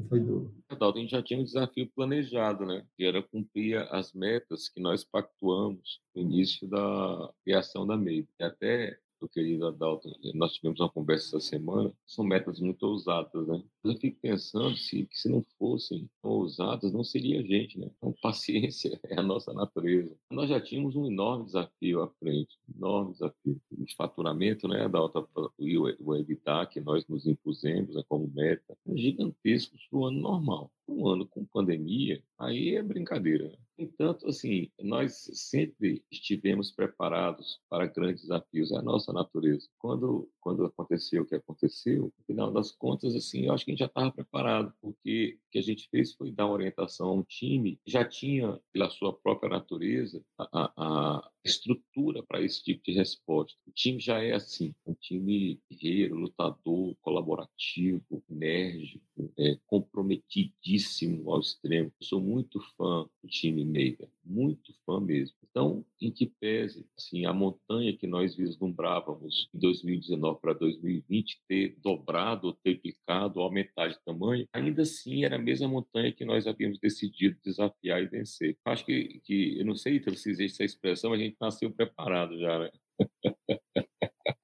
[0.08, 0.54] foi duro.
[0.68, 2.84] A gente já tinha um desafio planejado, né?
[2.96, 8.28] Que era cumprir as metas que nós pactuamos no início da criação da MEI.
[8.38, 13.46] E até meu querido Adalto, nós tivemos uma conversa essa semana, são metas muito ousadas,
[13.46, 13.62] né?
[13.82, 17.90] Eu fico pensando se, se não fossem ousadas, não seria a gente, né?
[17.96, 20.14] Então, paciência é a nossa natureza.
[20.30, 23.60] Nós já tínhamos um enorme desafio à frente, enorme desafio.
[23.72, 29.86] O faturamento, né, Adalto, e o evitar que nós nos impusemos né, como meta, gigantescos
[29.88, 30.70] para o ano normal.
[30.88, 33.48] Um ano com pandemia, aí é brincadeira.
[33.48, 33.56] Né?
[33.78, 39.68] Entanto, assim, nós sempre estivemos preparados para grandes desafios, é a nossa natureza.
[39.78, 43.74] Quando, quando aconteceu o que aconteceu, no final das contas, assim, eu acho que a
[43.74, 47.22] gente já estava preparado, porque o que a gente fez foi dar orientação a um
[47.22, 52.92] time que já tinha, pela sua própria natureza, a, a estrutura para esse tipo de
[52.92, 53.58] resposta.
[53.66, 61.92] O time já é assim, um time guerreiro, lutador, colaborativo, enérgico, é, comprometidíssimo ao extremo.
[62.00, 65.36] Eu sou muito fã do time Meida, muito fã mesmo.
[65.48, 71.76] Então, em que pese assim, a montanha que nós vislumbrávamos em 2019 para 2020 ter
[71.82, 77.38] dobrado, triplicado, aumentar de tamanho, ainda assim era a mesma montanha que nós havíamos decidido
[77.42, 78.56] desafiar e vencer.
[78.66, 82.58] Acho que, que eu não sei se existe essa expressão, a gente nasceu preparado já,
[82.58, 82.70] né?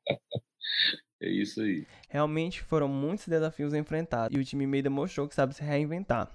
[1.23, 1.87] É isso aí.
[2.09, 6.29] Realmente foram muitos desafios enfrentados e o time meio demonstrou que sabe se reinventar.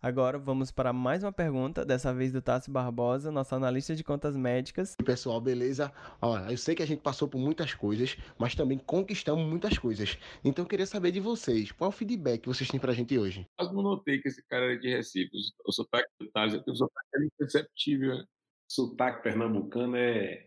[0.00, 4.36] Agora vamos para mais uma pergunta, dessa vez do Tássio Barbosa, nosso analista de contas
[4.36, 4.96] médicas.
[5.00, 5.92] E pessoal, beleza?
[6.20, 10.18] Olha, eu sei que a gente passou por muitas coisas, mas também conquistamos muitas coisas.
[10.44, 13.46] Então eu queria saber de vocês, qual o feedback que vocês têm pra gente hoje?
[13.60, 15.30] Eu não notei que esse cara era de Recife.
[15.64, 18.16] O sotaque do Thales, o sotaque é imperceptível.
[18.16, 18.24] Né?
[18.72, 20.46] sotaque pernambucano é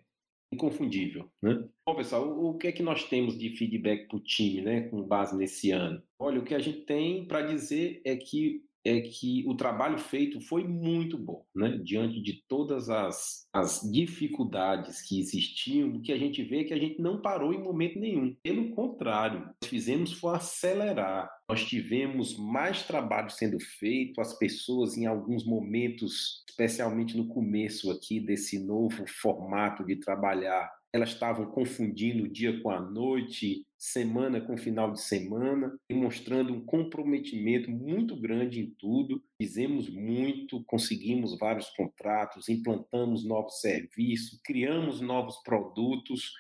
[0.52, 1.68] inconfundível, né?
[1.86, 4.82] Bom, pessoal, o, o que é que nós temos de feedback para o time, né,
[4.90, 6.02] com base nesse ano?
[6.20, 10.40] Olha, o que a gente tem para dizer é que é que o trabalho feito
[10.40, 11.80] foi muito bom, né?
[11.84, 16.74] Diante de todas as, as dificuldades que existiam, o que a gente vê é que
[16.74, 18.36] a gente não parou em momento nenhum.
[18.44, 21.30] Pelo contrário, nós fizemos foi acelerar.
[21.50, 28.20] Nós tivemos mais trabalho sendo feito, as pessoas em alguns momentos, especialmente no começo aqui
[28.20, 34.58] desse novo formato de trabalhar, elas estavam confundindo o dia com a noite, semana com
[34.58, 39.22] final de semana, demonstrando um comprometimento muito grande em tudo.
[39.38, 46.32] Fizemos muito, conseguimos vários contratos, implantamos novos serviços, criamos novos produtos.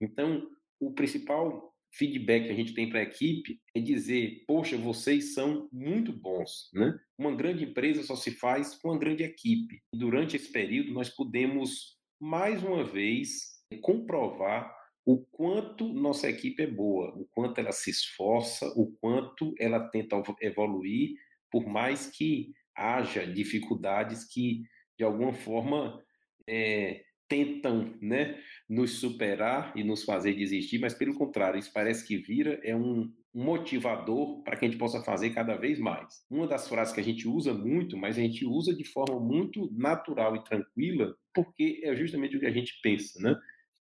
[0.00, 5.34] Então, o principal feedback que a gente tem para a equipe é dizer: poxa, vocês
[5.34, 6.70] são muito bons.
[6.72, 6.96] Né?
[7.18, 9.82] Uma grande empresa só se faz com uma grande equipe.
[9.92, 14.74] Durante esse período, nós pudemos, mais uma vez, comprovar
[15.04, 20.20] o quanto nossa equipe é boa, o quanto ela se esforça, o quanto ela tenta
[20.40, 21.16] evoluir,
[21.50, 24.62] por mais que haja dificuldades que,
[24.98, 26.02] de alguma forma,
[26.48, 32.16] é, tentam né, nos superar e nos fazer desistir, mas pelo contrário, isso parece que
[32.18, 36.24] vira é um motivador para que a gente possa fazer cada vez mais.
[36.30, 39.70] Uma das frases que a gente usa muito, mas a gente usa de forma muito
[39.72, 43.36] natural e tranquila, porque é justamente o que a gente pensa, né?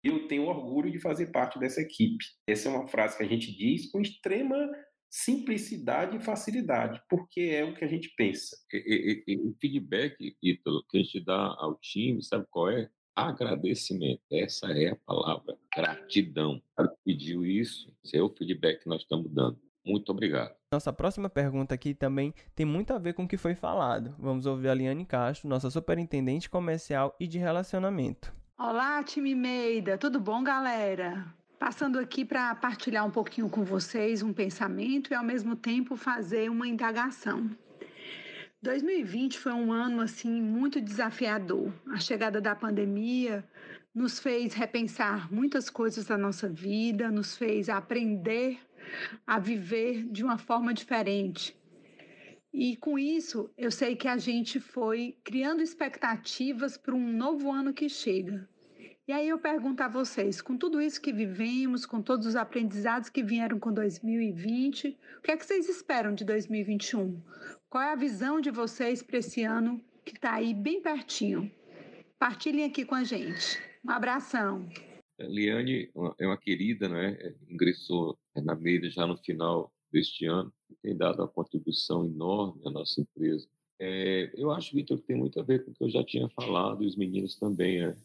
[0.04, 2.24] Eu tenho orgulho de fazer parte dessa equipe.
[2.46, 4.56] Essa é uma frase que a gente diz com extrema
[5.10, 8.56] simplicidade e facilidade, porque é o que a gente pensa.
[8.72, 12.90] o feedback, Ítalo, que a gente dá ao time, sabe qual é?
[13.14, 14.22] agradecimento.
[14.32, 16.60] Essa é a palavra, gratidão.
[16.78, 19.58] Ela pediu isso, esse é o feedback que nós estamos dando.
[19.86, 20.54] Muito obrigado.
[20.72, 24.14] Nossa próxima pergunta aqui também tem muito a ver com o que foi falado.
[24.18, 28.34] Vamos ouvir a Liane Castro, nossa superintendente comercial e de relacionamento.
[28.56, 31.26] Olá, time Meida, tudo bom, galera?
[31.58, 36.48] Passando aqui para partilhar um pouquinho com vocês um pensamento e ao mesmo tempo fazer
[36.48, 37.50] uma indagação.
[38.62, 41.72] 2020 foi um ano assim muito desafiador.
[41.90, 43.44] A chegada da pandemia
[43.92, 48.60] nos fez repensar muitas coisas da nossa vida, nos fez aprender
[49.26, 51.56] a viver de uma forma diferente.
[52.56, 57.74] E com isso, eu sei que a gente foi criando expectativas para um novo ano
[57.74, 58.48] que chega.
[59.08, 63.08] E aí eu pergunto a vocês, com tudo isso que vivemos, com todos os aprendizados
[63.08, 67.20] que vieram com 2020, o que é que vocês esperam de 2021?
[67.68, 71.50] Qual é a visão de vocês para esse ano que está aí bem pertinho?
[72.20, 73.60] Partilhem aqui com a gente.
[73.84, 74.68] Um abração.
[75.18, 75.90] Liane
[76.20, 77.18] é uma querida, né?
[77.50, 83.00] ingressou na Meida já no final deste ano, tem dado uma contribuição enorme à nossa
[83.00, 83.46] empresa.
[83.78, 86.28] É, eu acho, Vitor, que tem muito a ver com o que eu já tinha
[86.30, 87.80] falado, e os meninos também.
[87.80, 87.96] Né?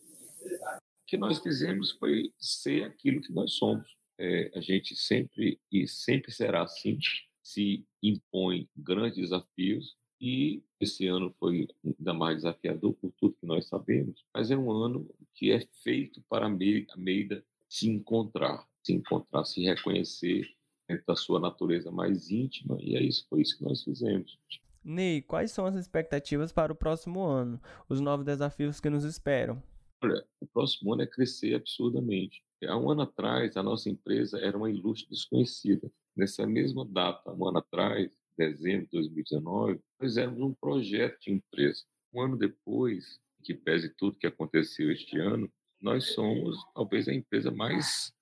[0.73, 3.97] O que nós fizemos foi ser aquilo que nós somos.
[4.17, 6.97] É, a gente sempre, e sempre será assim,
[7.43, 13.67] se impõe grandes desafios e esse ano foi ainda mais desafiador por tudo que nós
[13.67, 19.45] sabemos, mas é um ano que é feito para a Meida se encontrar, se encontrar,
[19.45, 20.49] se reconhecer
[20.89, 24.39] dentro da sua natureza mais íntima e é isso, foi isso que nós fizemos.
[24.83, 27.61] Ney, quais são as expectativas para o próximo ano?
[27.87, 29.61] Os novos desafios que nos esperam?
[30.01, 32.41] Olha, o próximo ano é crescer absurdamente.
[32.65, 35.91] Há um ano atrás, a nossa empresa era uma ilustre desconhecida.
[36.15, 41.83] Nessa mesma data, um ano atrás, dezembro de 2019, fizemos um projeto de empresa.
[42.13, 47.51] Um ano depois, que pese tudo que aconteceu este ano, nós somos talvez a empresa
[47.51, 48.13] mais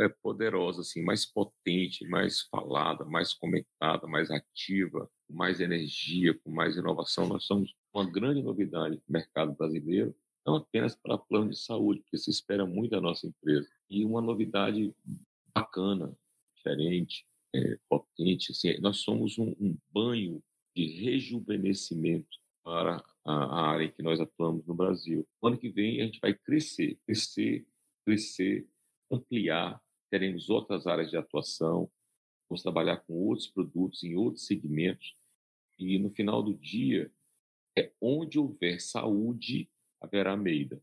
[0.00, 6.50] é, poderosa, assim, mais potente, mais falada, mais comentada, mais ativa, com mais energia, com
[6.50, 7.26] mais inovação.
[7.26, 10.14] Nós somos uma grande novidade no mercado brasileiro,
[10.46, 14.20] não apenas para plano de saúde, porque se espera muito da nossa empresa, e uma
[14.20, 14.94] novidade
[15.54, 16.14] bacana,
[16.56, 18.52] diferente, é, potente.
[18.52, 20.42] Assim, nós somos um, um, banho
[20.74, 25.26] de rejuvenescimento para a, área em que nós atuamos no Brasil.
[25.40, 27.66] O ano que vem a gente vai crescer, crescer,
[28.04, 28.66] crescer,
[29.14, 31.90] ampliar, teremos outras áreas de atuação,
[32.48, 35.14] vamos trabalhar com outros produtos em outros segmentos
[35.78, 37.10] e no final do dia
[37.76, 39.68] é onde houver saúde
[40.00, 40.80] haverá meida.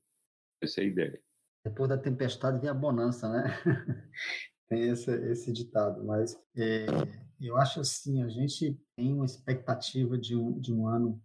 [0.61, 1.23] Essa é a ideia.
[1.63, 3.43] Depois da tempestade vem a bonança, né?
[4.67, 6.85] tem esse, esse ditado, mas é,
[7.39, 11.21] eu acho assim, a gente tem uma expectativa de um, de um ano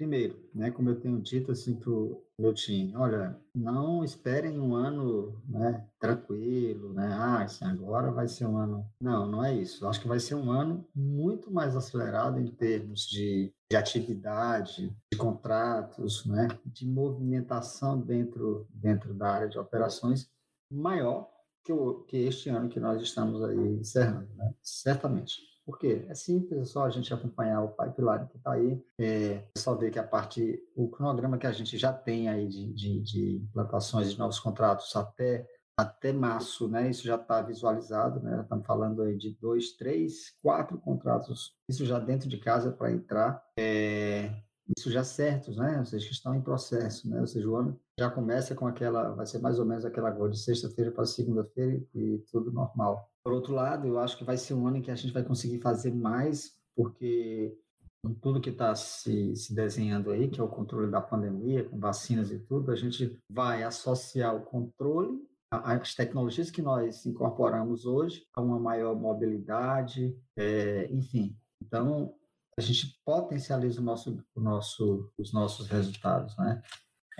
[0.00, 1.92] Primeiro, né, como eu tenho dito assim para
[2.40, 7.06] meu time, olha, não esperem um ano né, tranquilo, né?
[7.12, 8.86] Ah, assim, agora vai ser um ano.
[9.00, 9.86] Não, não é isso.
[9.86, 15.18] Acho que vai ser um ano muito mais acelerado em termos de, de atividade, de
[15.18, 20.30] contratos, né, de movimentação dentro, dentro da área de operações
[20.72, 21.30] maior
[21.64, 24.54] que, o, que este ano que nós estamos aí encerrando, né?
[24.62, 25.49] certamente.
[25.70, 26.04] Por quê?
[26.08, 29.92] É simples, é só a gente acompanhar o pipeline que está aí, é só ver
[29.92, 34.10] que a parte, o cronograma que a gente já tem aí de, de, de implantações
[34.10, 36.90] de novos contratos até até março, né?
[36.90, 38.40] Isso já está visualizado, né?
[38.42, 43.40] Estamos falando aí de dois, três, quatro contratos, isso já dentro de casa para entrar.
[43.56, 44.28] É,
[44.76, 45.84] isso já certos, né?
[45.84, 47.20] Seja, que estão em processo, né?
[47.20, 50.30] Ou seja, o ano já começa com aquela, vai ser mais ou menos aquela agora
[50.30, 53.06] de sexta-feira para segunda-feira e tudo normal.
[53.22, 55.22] Por outro lado, eu acho que vai ser um ano em que a gente vai
[55.22, 57.54] conseguir fazer mais, porque
[58.02, 61.78] com tudo que está se, se desenhando aí, que é o controle da pandemia, com
[61.78, 65.22] vacinas e tudo, a gente vai associar o controle
[65.52, 71.36] as tecnologias que nós incorporamos hoje a uma maior mobilidade, é, enfim.
[71.60, 72.14] Então,
[72.56, 76.62] a gente potencializa o nosso, o nosso, os nossos resultados, né?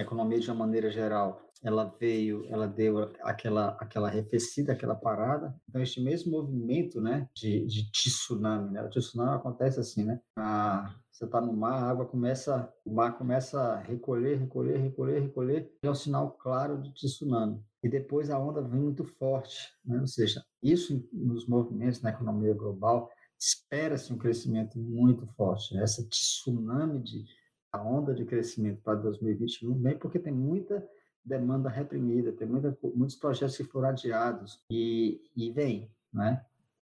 [0.00, 5.54] A economia, de uma maneira geral, ela veio, ela deu aquela, aquela arrefecida, aquela parada.
[5.68, 8.82] Então, este mesmo movimento, né, de, de tsunami, né?
[8.82, 10.18] O tsunami acontece assim, né?
[10.38, 15.20] A, você está no mar, a água começa, o mar começa a recolher, recolher, recolher,
[15.20, 17.62] recolher, é um sinal claro de tsunami.
[17.82, 20.00] E depois a onda vem muito forte, né?
[20.00, 25.74] Ou seja, isso nos movimentos na economia global espera-se um crescimento muito forte.
[25.74, 25.82] Né?
[25.82, 27.24] Essa tsunami de
[27.72, 30.86] a onda de crescimento para 2021, bem porque tem muita
[31.24, 36.44] demanda reprimida, tem muita, muitos projetos que foram adiados e, e vem, né?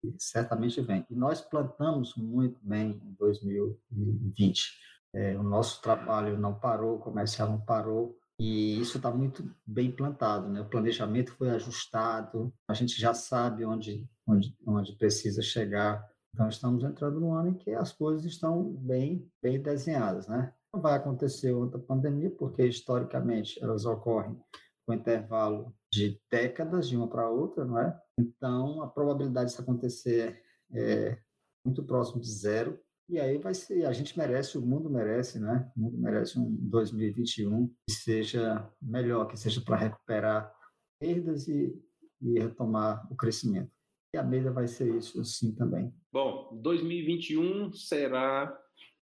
[0.02, 1.04] E certamente vem.
[1.10, 4.78] E nós plantamos muito bem em 2020.
[5.14, 9.90] É, o nosso trabalho não parou, o comercial não parou, e isso está muito bem
[9.90, 10.60] plantado, né?
[10.60, 16.08] O planejamento foi ajustado, a gente já sabe onde, onde, onde precisa chegar.
[16.32, 20.54] Então, estamos entrando num ano em que as coisas estão bem, bem desenhadas, né?
[20.72, 24.38] Não vai acontecer outra pandemia, porque historicamente elas ocorrem
[24.86, 27.98] com intervalo de décadas de uma para outra, não é?
[28.18, 30.42] Então, a probabilidade disso acontecer
[30.72, 31.18] é
[31.64, 32.78] muito próximo de zero.
[33.08, 35.70] E aí vai ser, a gente merece, o mundo merece, né?
[35.76, 40.54] O mundo merece um 2021 que seja melhor, que seja para recuperar
[41.00, 41.74] perdas e,
[42.20, 43.70] e retomar o crescimento.
[44.14, 45.94] E a Meida vai ser isso sim também.
[46.12, 48.58] Bom, 2021 será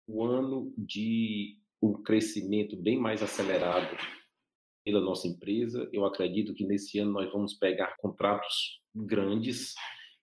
[0.08, 3.96] o ano de um crescimento bem mais acelerado
[4.84, 5.88] pela nossa empresa.
[5.92, 9.76] Eu acredito que nesse ano nós vamos pegar contratos grandes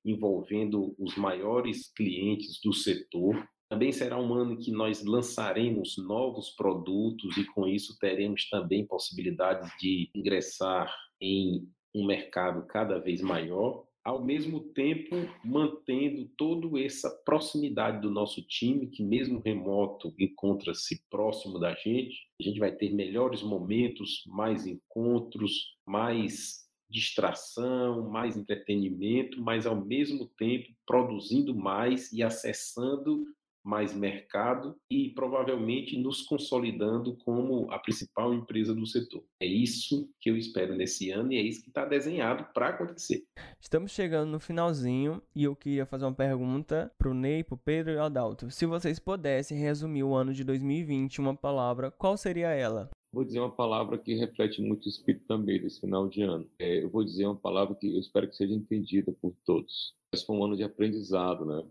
[0.05, 3.47] envolvendo os maiores clientes do setor.
[3.69, 9.71] Também será um ano que nós lançaremos novos produtos e com isso teremos também possibilidades
[9.79, 18.03] de ingressar em um mercado cada vez maior ao mesmo tempo mantendo toda essa proximidade
[18.03, 22.15] do nosso time, que mesmo remoto encontra-se próximo da gente.
[22.39, 30.27] A gente vai ter melhores momentos, mais encontros, mais distração, mais entretenimento, mas ao mesmo
[30.39, 33.25] tempo produzindo mais e acessando
[33.65, 39.25] mais mercado e provavelmente nos consolidando como a principal empresa do setor.
[39.41, 43.25] É isso que eu espero nesse ano e é isso que está desenhado para acontecer.
[43.61, 47.59] Estamos chegando no finalzinho e eu queria fazer uma pergunta para o Ney, para o
[47.59, 48.51] Pedro e o Adalto.
[48.51, 52.91] Se vocês pudessem resumir o ano de 2020 em uma palavra, qual seria ela?
[53.15, 56.51] Vou dizer uma palavra que reflete muito o espírito também desse final de ano.
[56.59, 59.95] É, eu vou dizer uma palavra que eu espero que seja entendida por todos.
[60.13, 61.65] Esse foi um ano de aprendizado, né?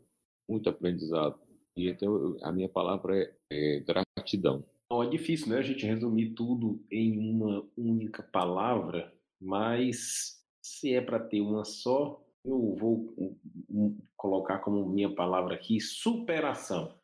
[0.49, 1.37] Muito aprendizado
[1.75, 4.63] e então a minha palavra é, é gratidão.
[4.91, 5.57] é difícil, né?
[5.57, 9.11] A gente resumir tudo em uma única palavra,
[9.41, 13.15] mas se é para ter uma só, eu vou
[14.15, 16.95] colocar como minha palavra aqui superação.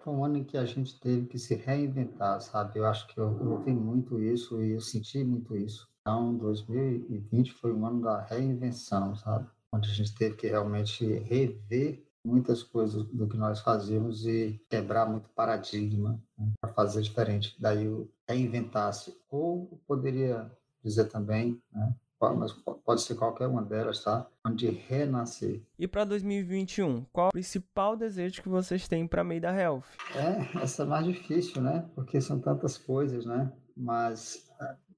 [0.00, 2.78] Foi um ano em que a gente teve que se reinventar, sabe?
[2.78, 5.90] Eu acho que eu, eu ouvi muito isso e eu senti muito isso.
[6.00, 9.48] Então, 2020 foi um ano da reinvenção, sabe?
[9.72, 15.08] Onde a gente teve que realmente rever muitas coisas do que nós fazíamos e quebrar
[15.08, 17.56] muito paradigma né, para fazer diferente.
[17.58, 19.16] Daí o reinventar-se.
[19.30, 20.50] Ou poderia
[20.82, 21.94] dizer também, né,
[22.36, 22.52] mas
[22.84, 24.28] pode ser qualquer uma delas, tá?
[24.46, 25.60] Onde renascer.
[25.76, 29.82] E para 2021, qual o principal desejo que vocês têm para Meida Health?
[30.14, 31.84] É, essa é mais difícil, né?
[31.96, 33.52] Porque são tantas coisas, né?
[33.76, 34.48] Mas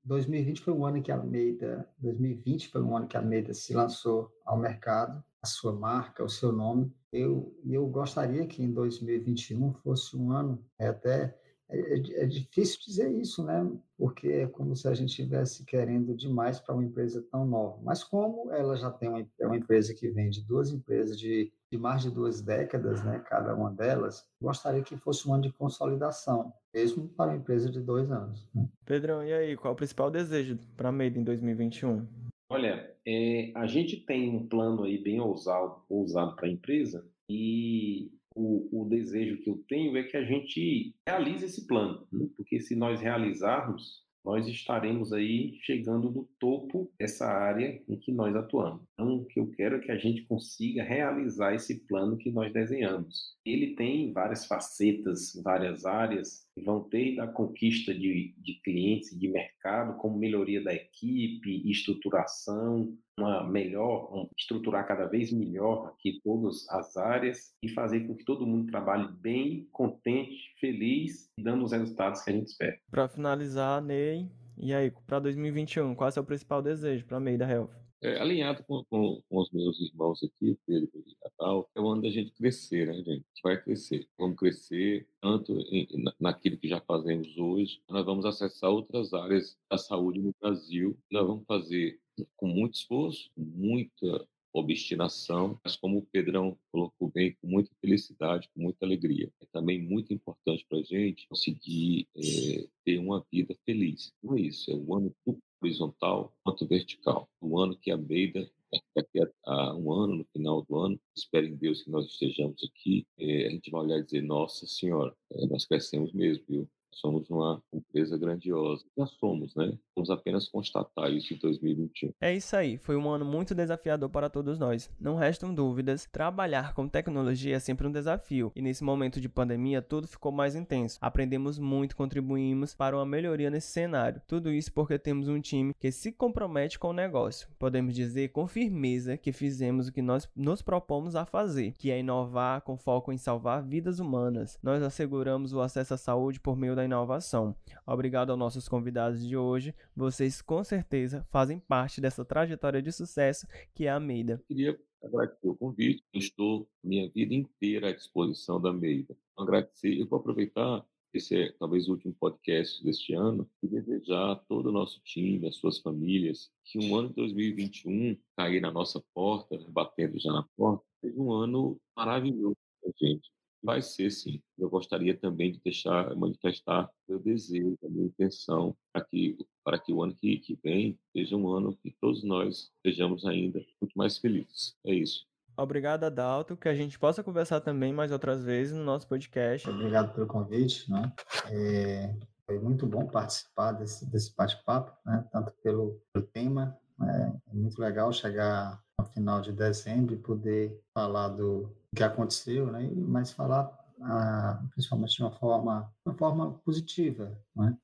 [0.04, 3.72] 2020 foi um ano que a Meida, 2020 foi um ano que a Meida se
[3.72, 9.74] lançou ao mercado, a sua marca, o seu nome, eu, eu gostaria que em 2021
[9.74, 11.38] fosse um ano, é até
[11.68, 13.70] é, é, é, difícil dizer isso, né?
[13.98, 17.78] Porque é como se a gente estivesse querendo demais para uma empresa tão nova.
[17.82, 21.52] Mas como ela já tem uma, é uma empresa que vem de duas empresas de,
[21.70, 23.22] de mais de duas décadas, né?
[23.28, 27.80] Cada uma delas, gostaria que fosse um ano de consolidação, mesmo para uma empresa de
[27.80, 28.48] dois anos.
[28.54, 28.66] Né?
[28.86, 32.06] Pedrão, e aí, qual é o principal desejo para a Made em 2021?
[32.50, 38.10] Olha, é, a gente tem um plano aí bem ousado, ousado para a empresa e
[38.34, 42.26] o, o, desejo que eu tenho é que a gente realize esse plano, né?
[42.36, 48.34] porque se nós realizarmos, nós estaremos aí chegando no topo dessa área em que nós
[48.34, 48.82] atuamos.
[48.94, 53.34] Então, que quero é que a gente consiga realizar esse plano que nós desenhamos.
[53.44, 59.28] Ele tem várias facetas, várias áreas, que vão ter da conquista de, de clientes, de
[59.28, 66.68] mercado, como melhoria da equipe, estruturação, uma melhor, um, estruturar cada vez melhor aqui todas
[66.70, 72.22] as áreas e fazer com que todo mundo trabalhe bem, contente, feliz dando os resultados
[72.22, 72.78] que a gente espera.
[72.90, 77.20] Para finalizar, Ney, e aí, para 2021, qual é o seu principal desejo para a
[77.20, 77.83] Meida Health?
[78.04, 82.02] É, alinhado com, com, com, os meus irmãos aqui, Pedro e Natal, é o ano
[82.02, 83.24] da gente crescer, né, gente?
[83.42, 84.06] Vai crescer.
[84.18, 85.88] Vamos crescer tanto em,
[86.20, 90.98] naquilo que já fazemos hoje, nós vamos acessar outras áreas da saúde no Brasil.
[91.10, 91.98] Nós vamos fazer
[92.36, 98.50] com muito esforço, com muita obstinação, mas como o Pedrão colocou bem, com muita felicidade,
[98.54, 99.32] com muita alegria.
[99.40, 104.12] É também muito importante para a gente conseguir é, ter uma vida feliz.
[104.22, 107.28] Não é isso, é um ano tanto horizontal quanto vertical.
[107.42, 108.48] Um ano que a Beida
[108.94, 113.06] daqui a, um ano, no final do ano, espero em Deus que nós estejamos aqui,
[113.18, 116.68] é, a gente vai olhar e dizer, nossa senhora, é, nós crescemos mesmo, viu?
[116.94, 118.84] Somos uma empresa grandiosa.
[118.96, 119.76] Já somos, né?
[119.94, 122.10] Vamos apenas constatar isso em 2021.
[122.20, 124.90] É isso aí, foi um ano muito desafiador para todos nós.
[125.00, 129.82] Não restam dúvidas, trabalhar com tecnologia é sempre um desafio, e nesse momento de pandemia
[129.82, 130.98] tudo ficou mais intenso.
[131.00, 134.20] Aprendemos muito, contribuímos para uma melhoria nesse cenário.
[134.26, 137.48] Tudo isso porque temos um time que se compromete com o negócio.
[137.58, 141.98] Podemos dizer com firmeza que fizemos o que nós nos propomos a fazer, que é
[141.98, 144.58] inovar com foco em salvar vidas humanas.
[144.62, 147.54] Nós asseguramos o acesso à saúde por meio da inovação.
[147.86, 149.74] Obrigado aos nossos convidados de hoje.
[149.96, 154.42] Vocês com certeza fazem parte dessa trajetória de sucesso que é a Meida.
[154.48, 156.02] Queria agradecer o convite.
[156.14, 159.16] estou minha vida inteira à disposição da Meida.
[159.36, 159.98] Agradecer.
[159.98, 164.70] Eu vou aproveitar esse é talvez o último podcast deste ano, e desejar a todo
[164.70, 169.56] o nosso time, as suas famílias, que um ano de 2021 cair na nossa porta,
[169.68, 173.30] batendo já na porta, seja um ano maravilhoso para a gente
[173.64, 174.40] vai ser sim.
[174.58, 179.92] Eu gostaria também de deixar, manifestar meu desejo, a minha intenção para que, para que
[179.92, 184.18] o ano que, que vem seja um ano que todos nós sejamos ainda muito mais
[184.18, 184.76] felizes.
[184.84, 185.26] É isso.
[185.56, 189.68] Obrigado, Adalto, que a gente possa conversar também mais outras vezes no nosso podcast.
[189.70, 191.12] Obrigado pelo convite, né?
[191.50, 192.12] É,
[192.44, 195.24] foi muito bom participar desse, desse bate-papo, né?
[195.32, 200.80] Tanto pelo, pelo tema, é, é muito legal chegar no final de dezembro e poder
[200.92, 202.90] falar do que aconteceu, né?
[202.94, 207.76] Mas falar ah, principalmente de uma forma, uma forma positiva, né?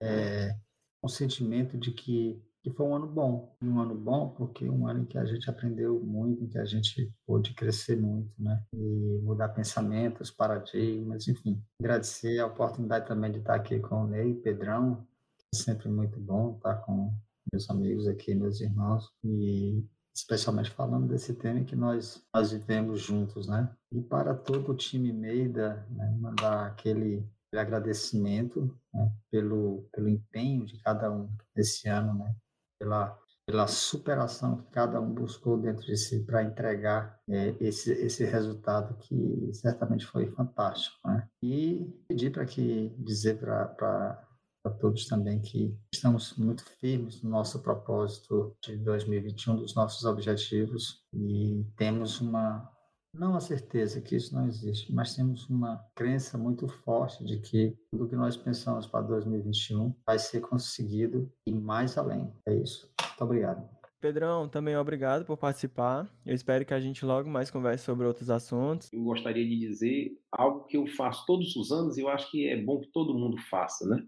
[0.00, 0.56] É,
[1.02, 5.02] um sentimento de que, que foi um ano bom, um ano bom porque um ano
[5.02, 8.62] em que a gente aprendeu muito, em que a gente pôde crescer muito, né?
[8.72, 11.62] E mudar pensamentos, paradigmas, enfim.
[11.80, 15.06] Agradecer a oportunidade também de estar aqui com o Ney, Pedrão,
[15.52, 17.12] é sempre muito bom estar com
[17.52, 19.84] meus amigos aqui, meus irmãos, e
[20.18, 23.70] especialmente falando desse tema que nós, nós vivemos juntos, né?
[23.92, 30.78] E para todo o time Meida, né, mandar aquele, agradecimento né, pelo, pelo empenho de
[30.82, 32.34] cada um esse ano, né?
[32.78, 38.22] Pela, pela superação que cada um buscou dentro de si para entregar é, esse, esse
[38.24, 41.26] resultado que certamente foi fantástico, né?
[41.42, 44.27] E pedir para que, dizer para
[44.64, 51.04] a todos também que estamos muito firmes no nosso propósito de 2021, dos nossos objetivos,
[51.12, 52.70] e temos uma,
[53.14, 57.76] não a certeza que isso não existe, mas temos uma crença muito forte de que
[57.90, 62.32] tudo que nós pensamos para 2021 vai ser conseguido e mais além.
[62.46, 62.90] É isso.
[63.00, 63.78] Muito obrigado.
[64.00, 66.08] Pedrão, também obrigado por participar.
[66.24, 68.88] Eu espero que a gente logo mais converse sobre outros assuntos.
[68.92, 72.46] Eu gostaria de dizer algo que eu faço todos os anos e eu acho que
[72.48, 74.00] é bom que todo mundo faça, né?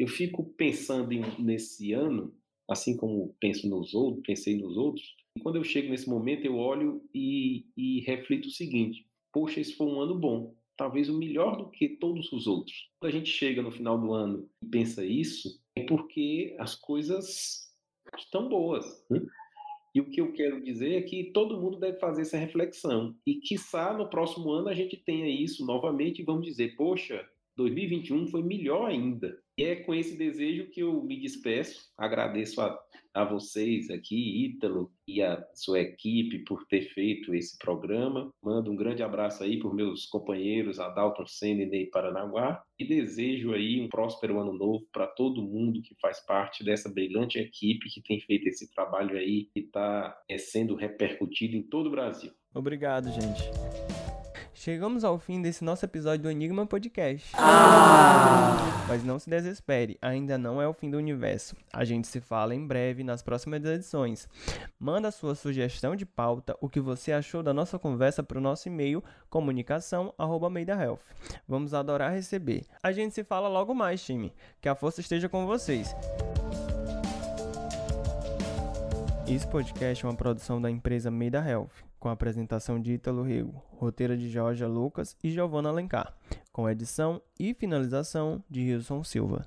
[0.00, 2.34] Eu fico pensando em, nesse ano,
[2.66, 6.56] assim como penso nos outros, pensei nos outros, e quando eu chego nesse momento eu
[6.56, 11.58] olho e, e reflito o seguinte: poxa, esse foi um ano bom, talvez o melhor
[11.58, 12.88] do que todos os outros.
[12.98, 17.70] Quando a gente chega no final do ano e pensa isso, é porque as coisas
[18.16, 19.04] estão boas.
[19.10, 19.20] Né?
[19.94, 23.14] E o que eu quero dizer é que todo mundo deve fazer essa reflexão.
[23.26, 28.28] E, quiçá, no próximo ano a gente tenha isso novamente e vamos dizer: poxa, 2021
[28.28, 29.38] foi melhor ainda.
[29.60, 31.92] E é com esse desejo que eu me despeço.
[31.94, 32.82] Agradeço a,
[33.12, 38.32] a vocês aqui, Ítalo, e a sua equipe por ter feito esse programa.
[38.42, 42.62] Mando um grande abraço aí para meus companheiros Adalton Senna e Ney Paranaguá.
[42.78, 47.38] E desejo aí um próspero ano novo para todo mundo que faz parte dessa brilhante
[47.38, 51.90] equipe que tem feito esse trabalho aí e está é, sendo repercutido em todo o
[51.90, 52.32] Brasil.
[52.54, 53.42] Obrigado, gente.
[54.62, 57.32] Chegamos ao fim desse nosso episódio do Enigma Podcast.
[57.34, 58.84] Ah!
[58.86, 61.56] Mas não se desespere, ainda não é o fim do universo.
[61.72, 64.28] A gente se fala em breve nas próximas edições.
[64.78, 68.68] Manda sua sugestão de pauta, o que você achou da nossa conversa para o nosso
[68.68, 71.00] e-mail comunicação@meidahealth.
[71.48, 72.66] Vamos adorar receber.
[72.82, 74.30] A gente se fala logo mais, time.
[74.60, 75.96] Que a força esteja com vocês.
[79.26, 83.62] Esse podcast é uma produção da empresa Meida Health, com a apresentação de Ítalo Rego,
[83.76, 86.14] roteiro de Jorge Lucas e Giovanna Alencar,
[86.50, 89.46] com edição e finalização de Wilson Silva.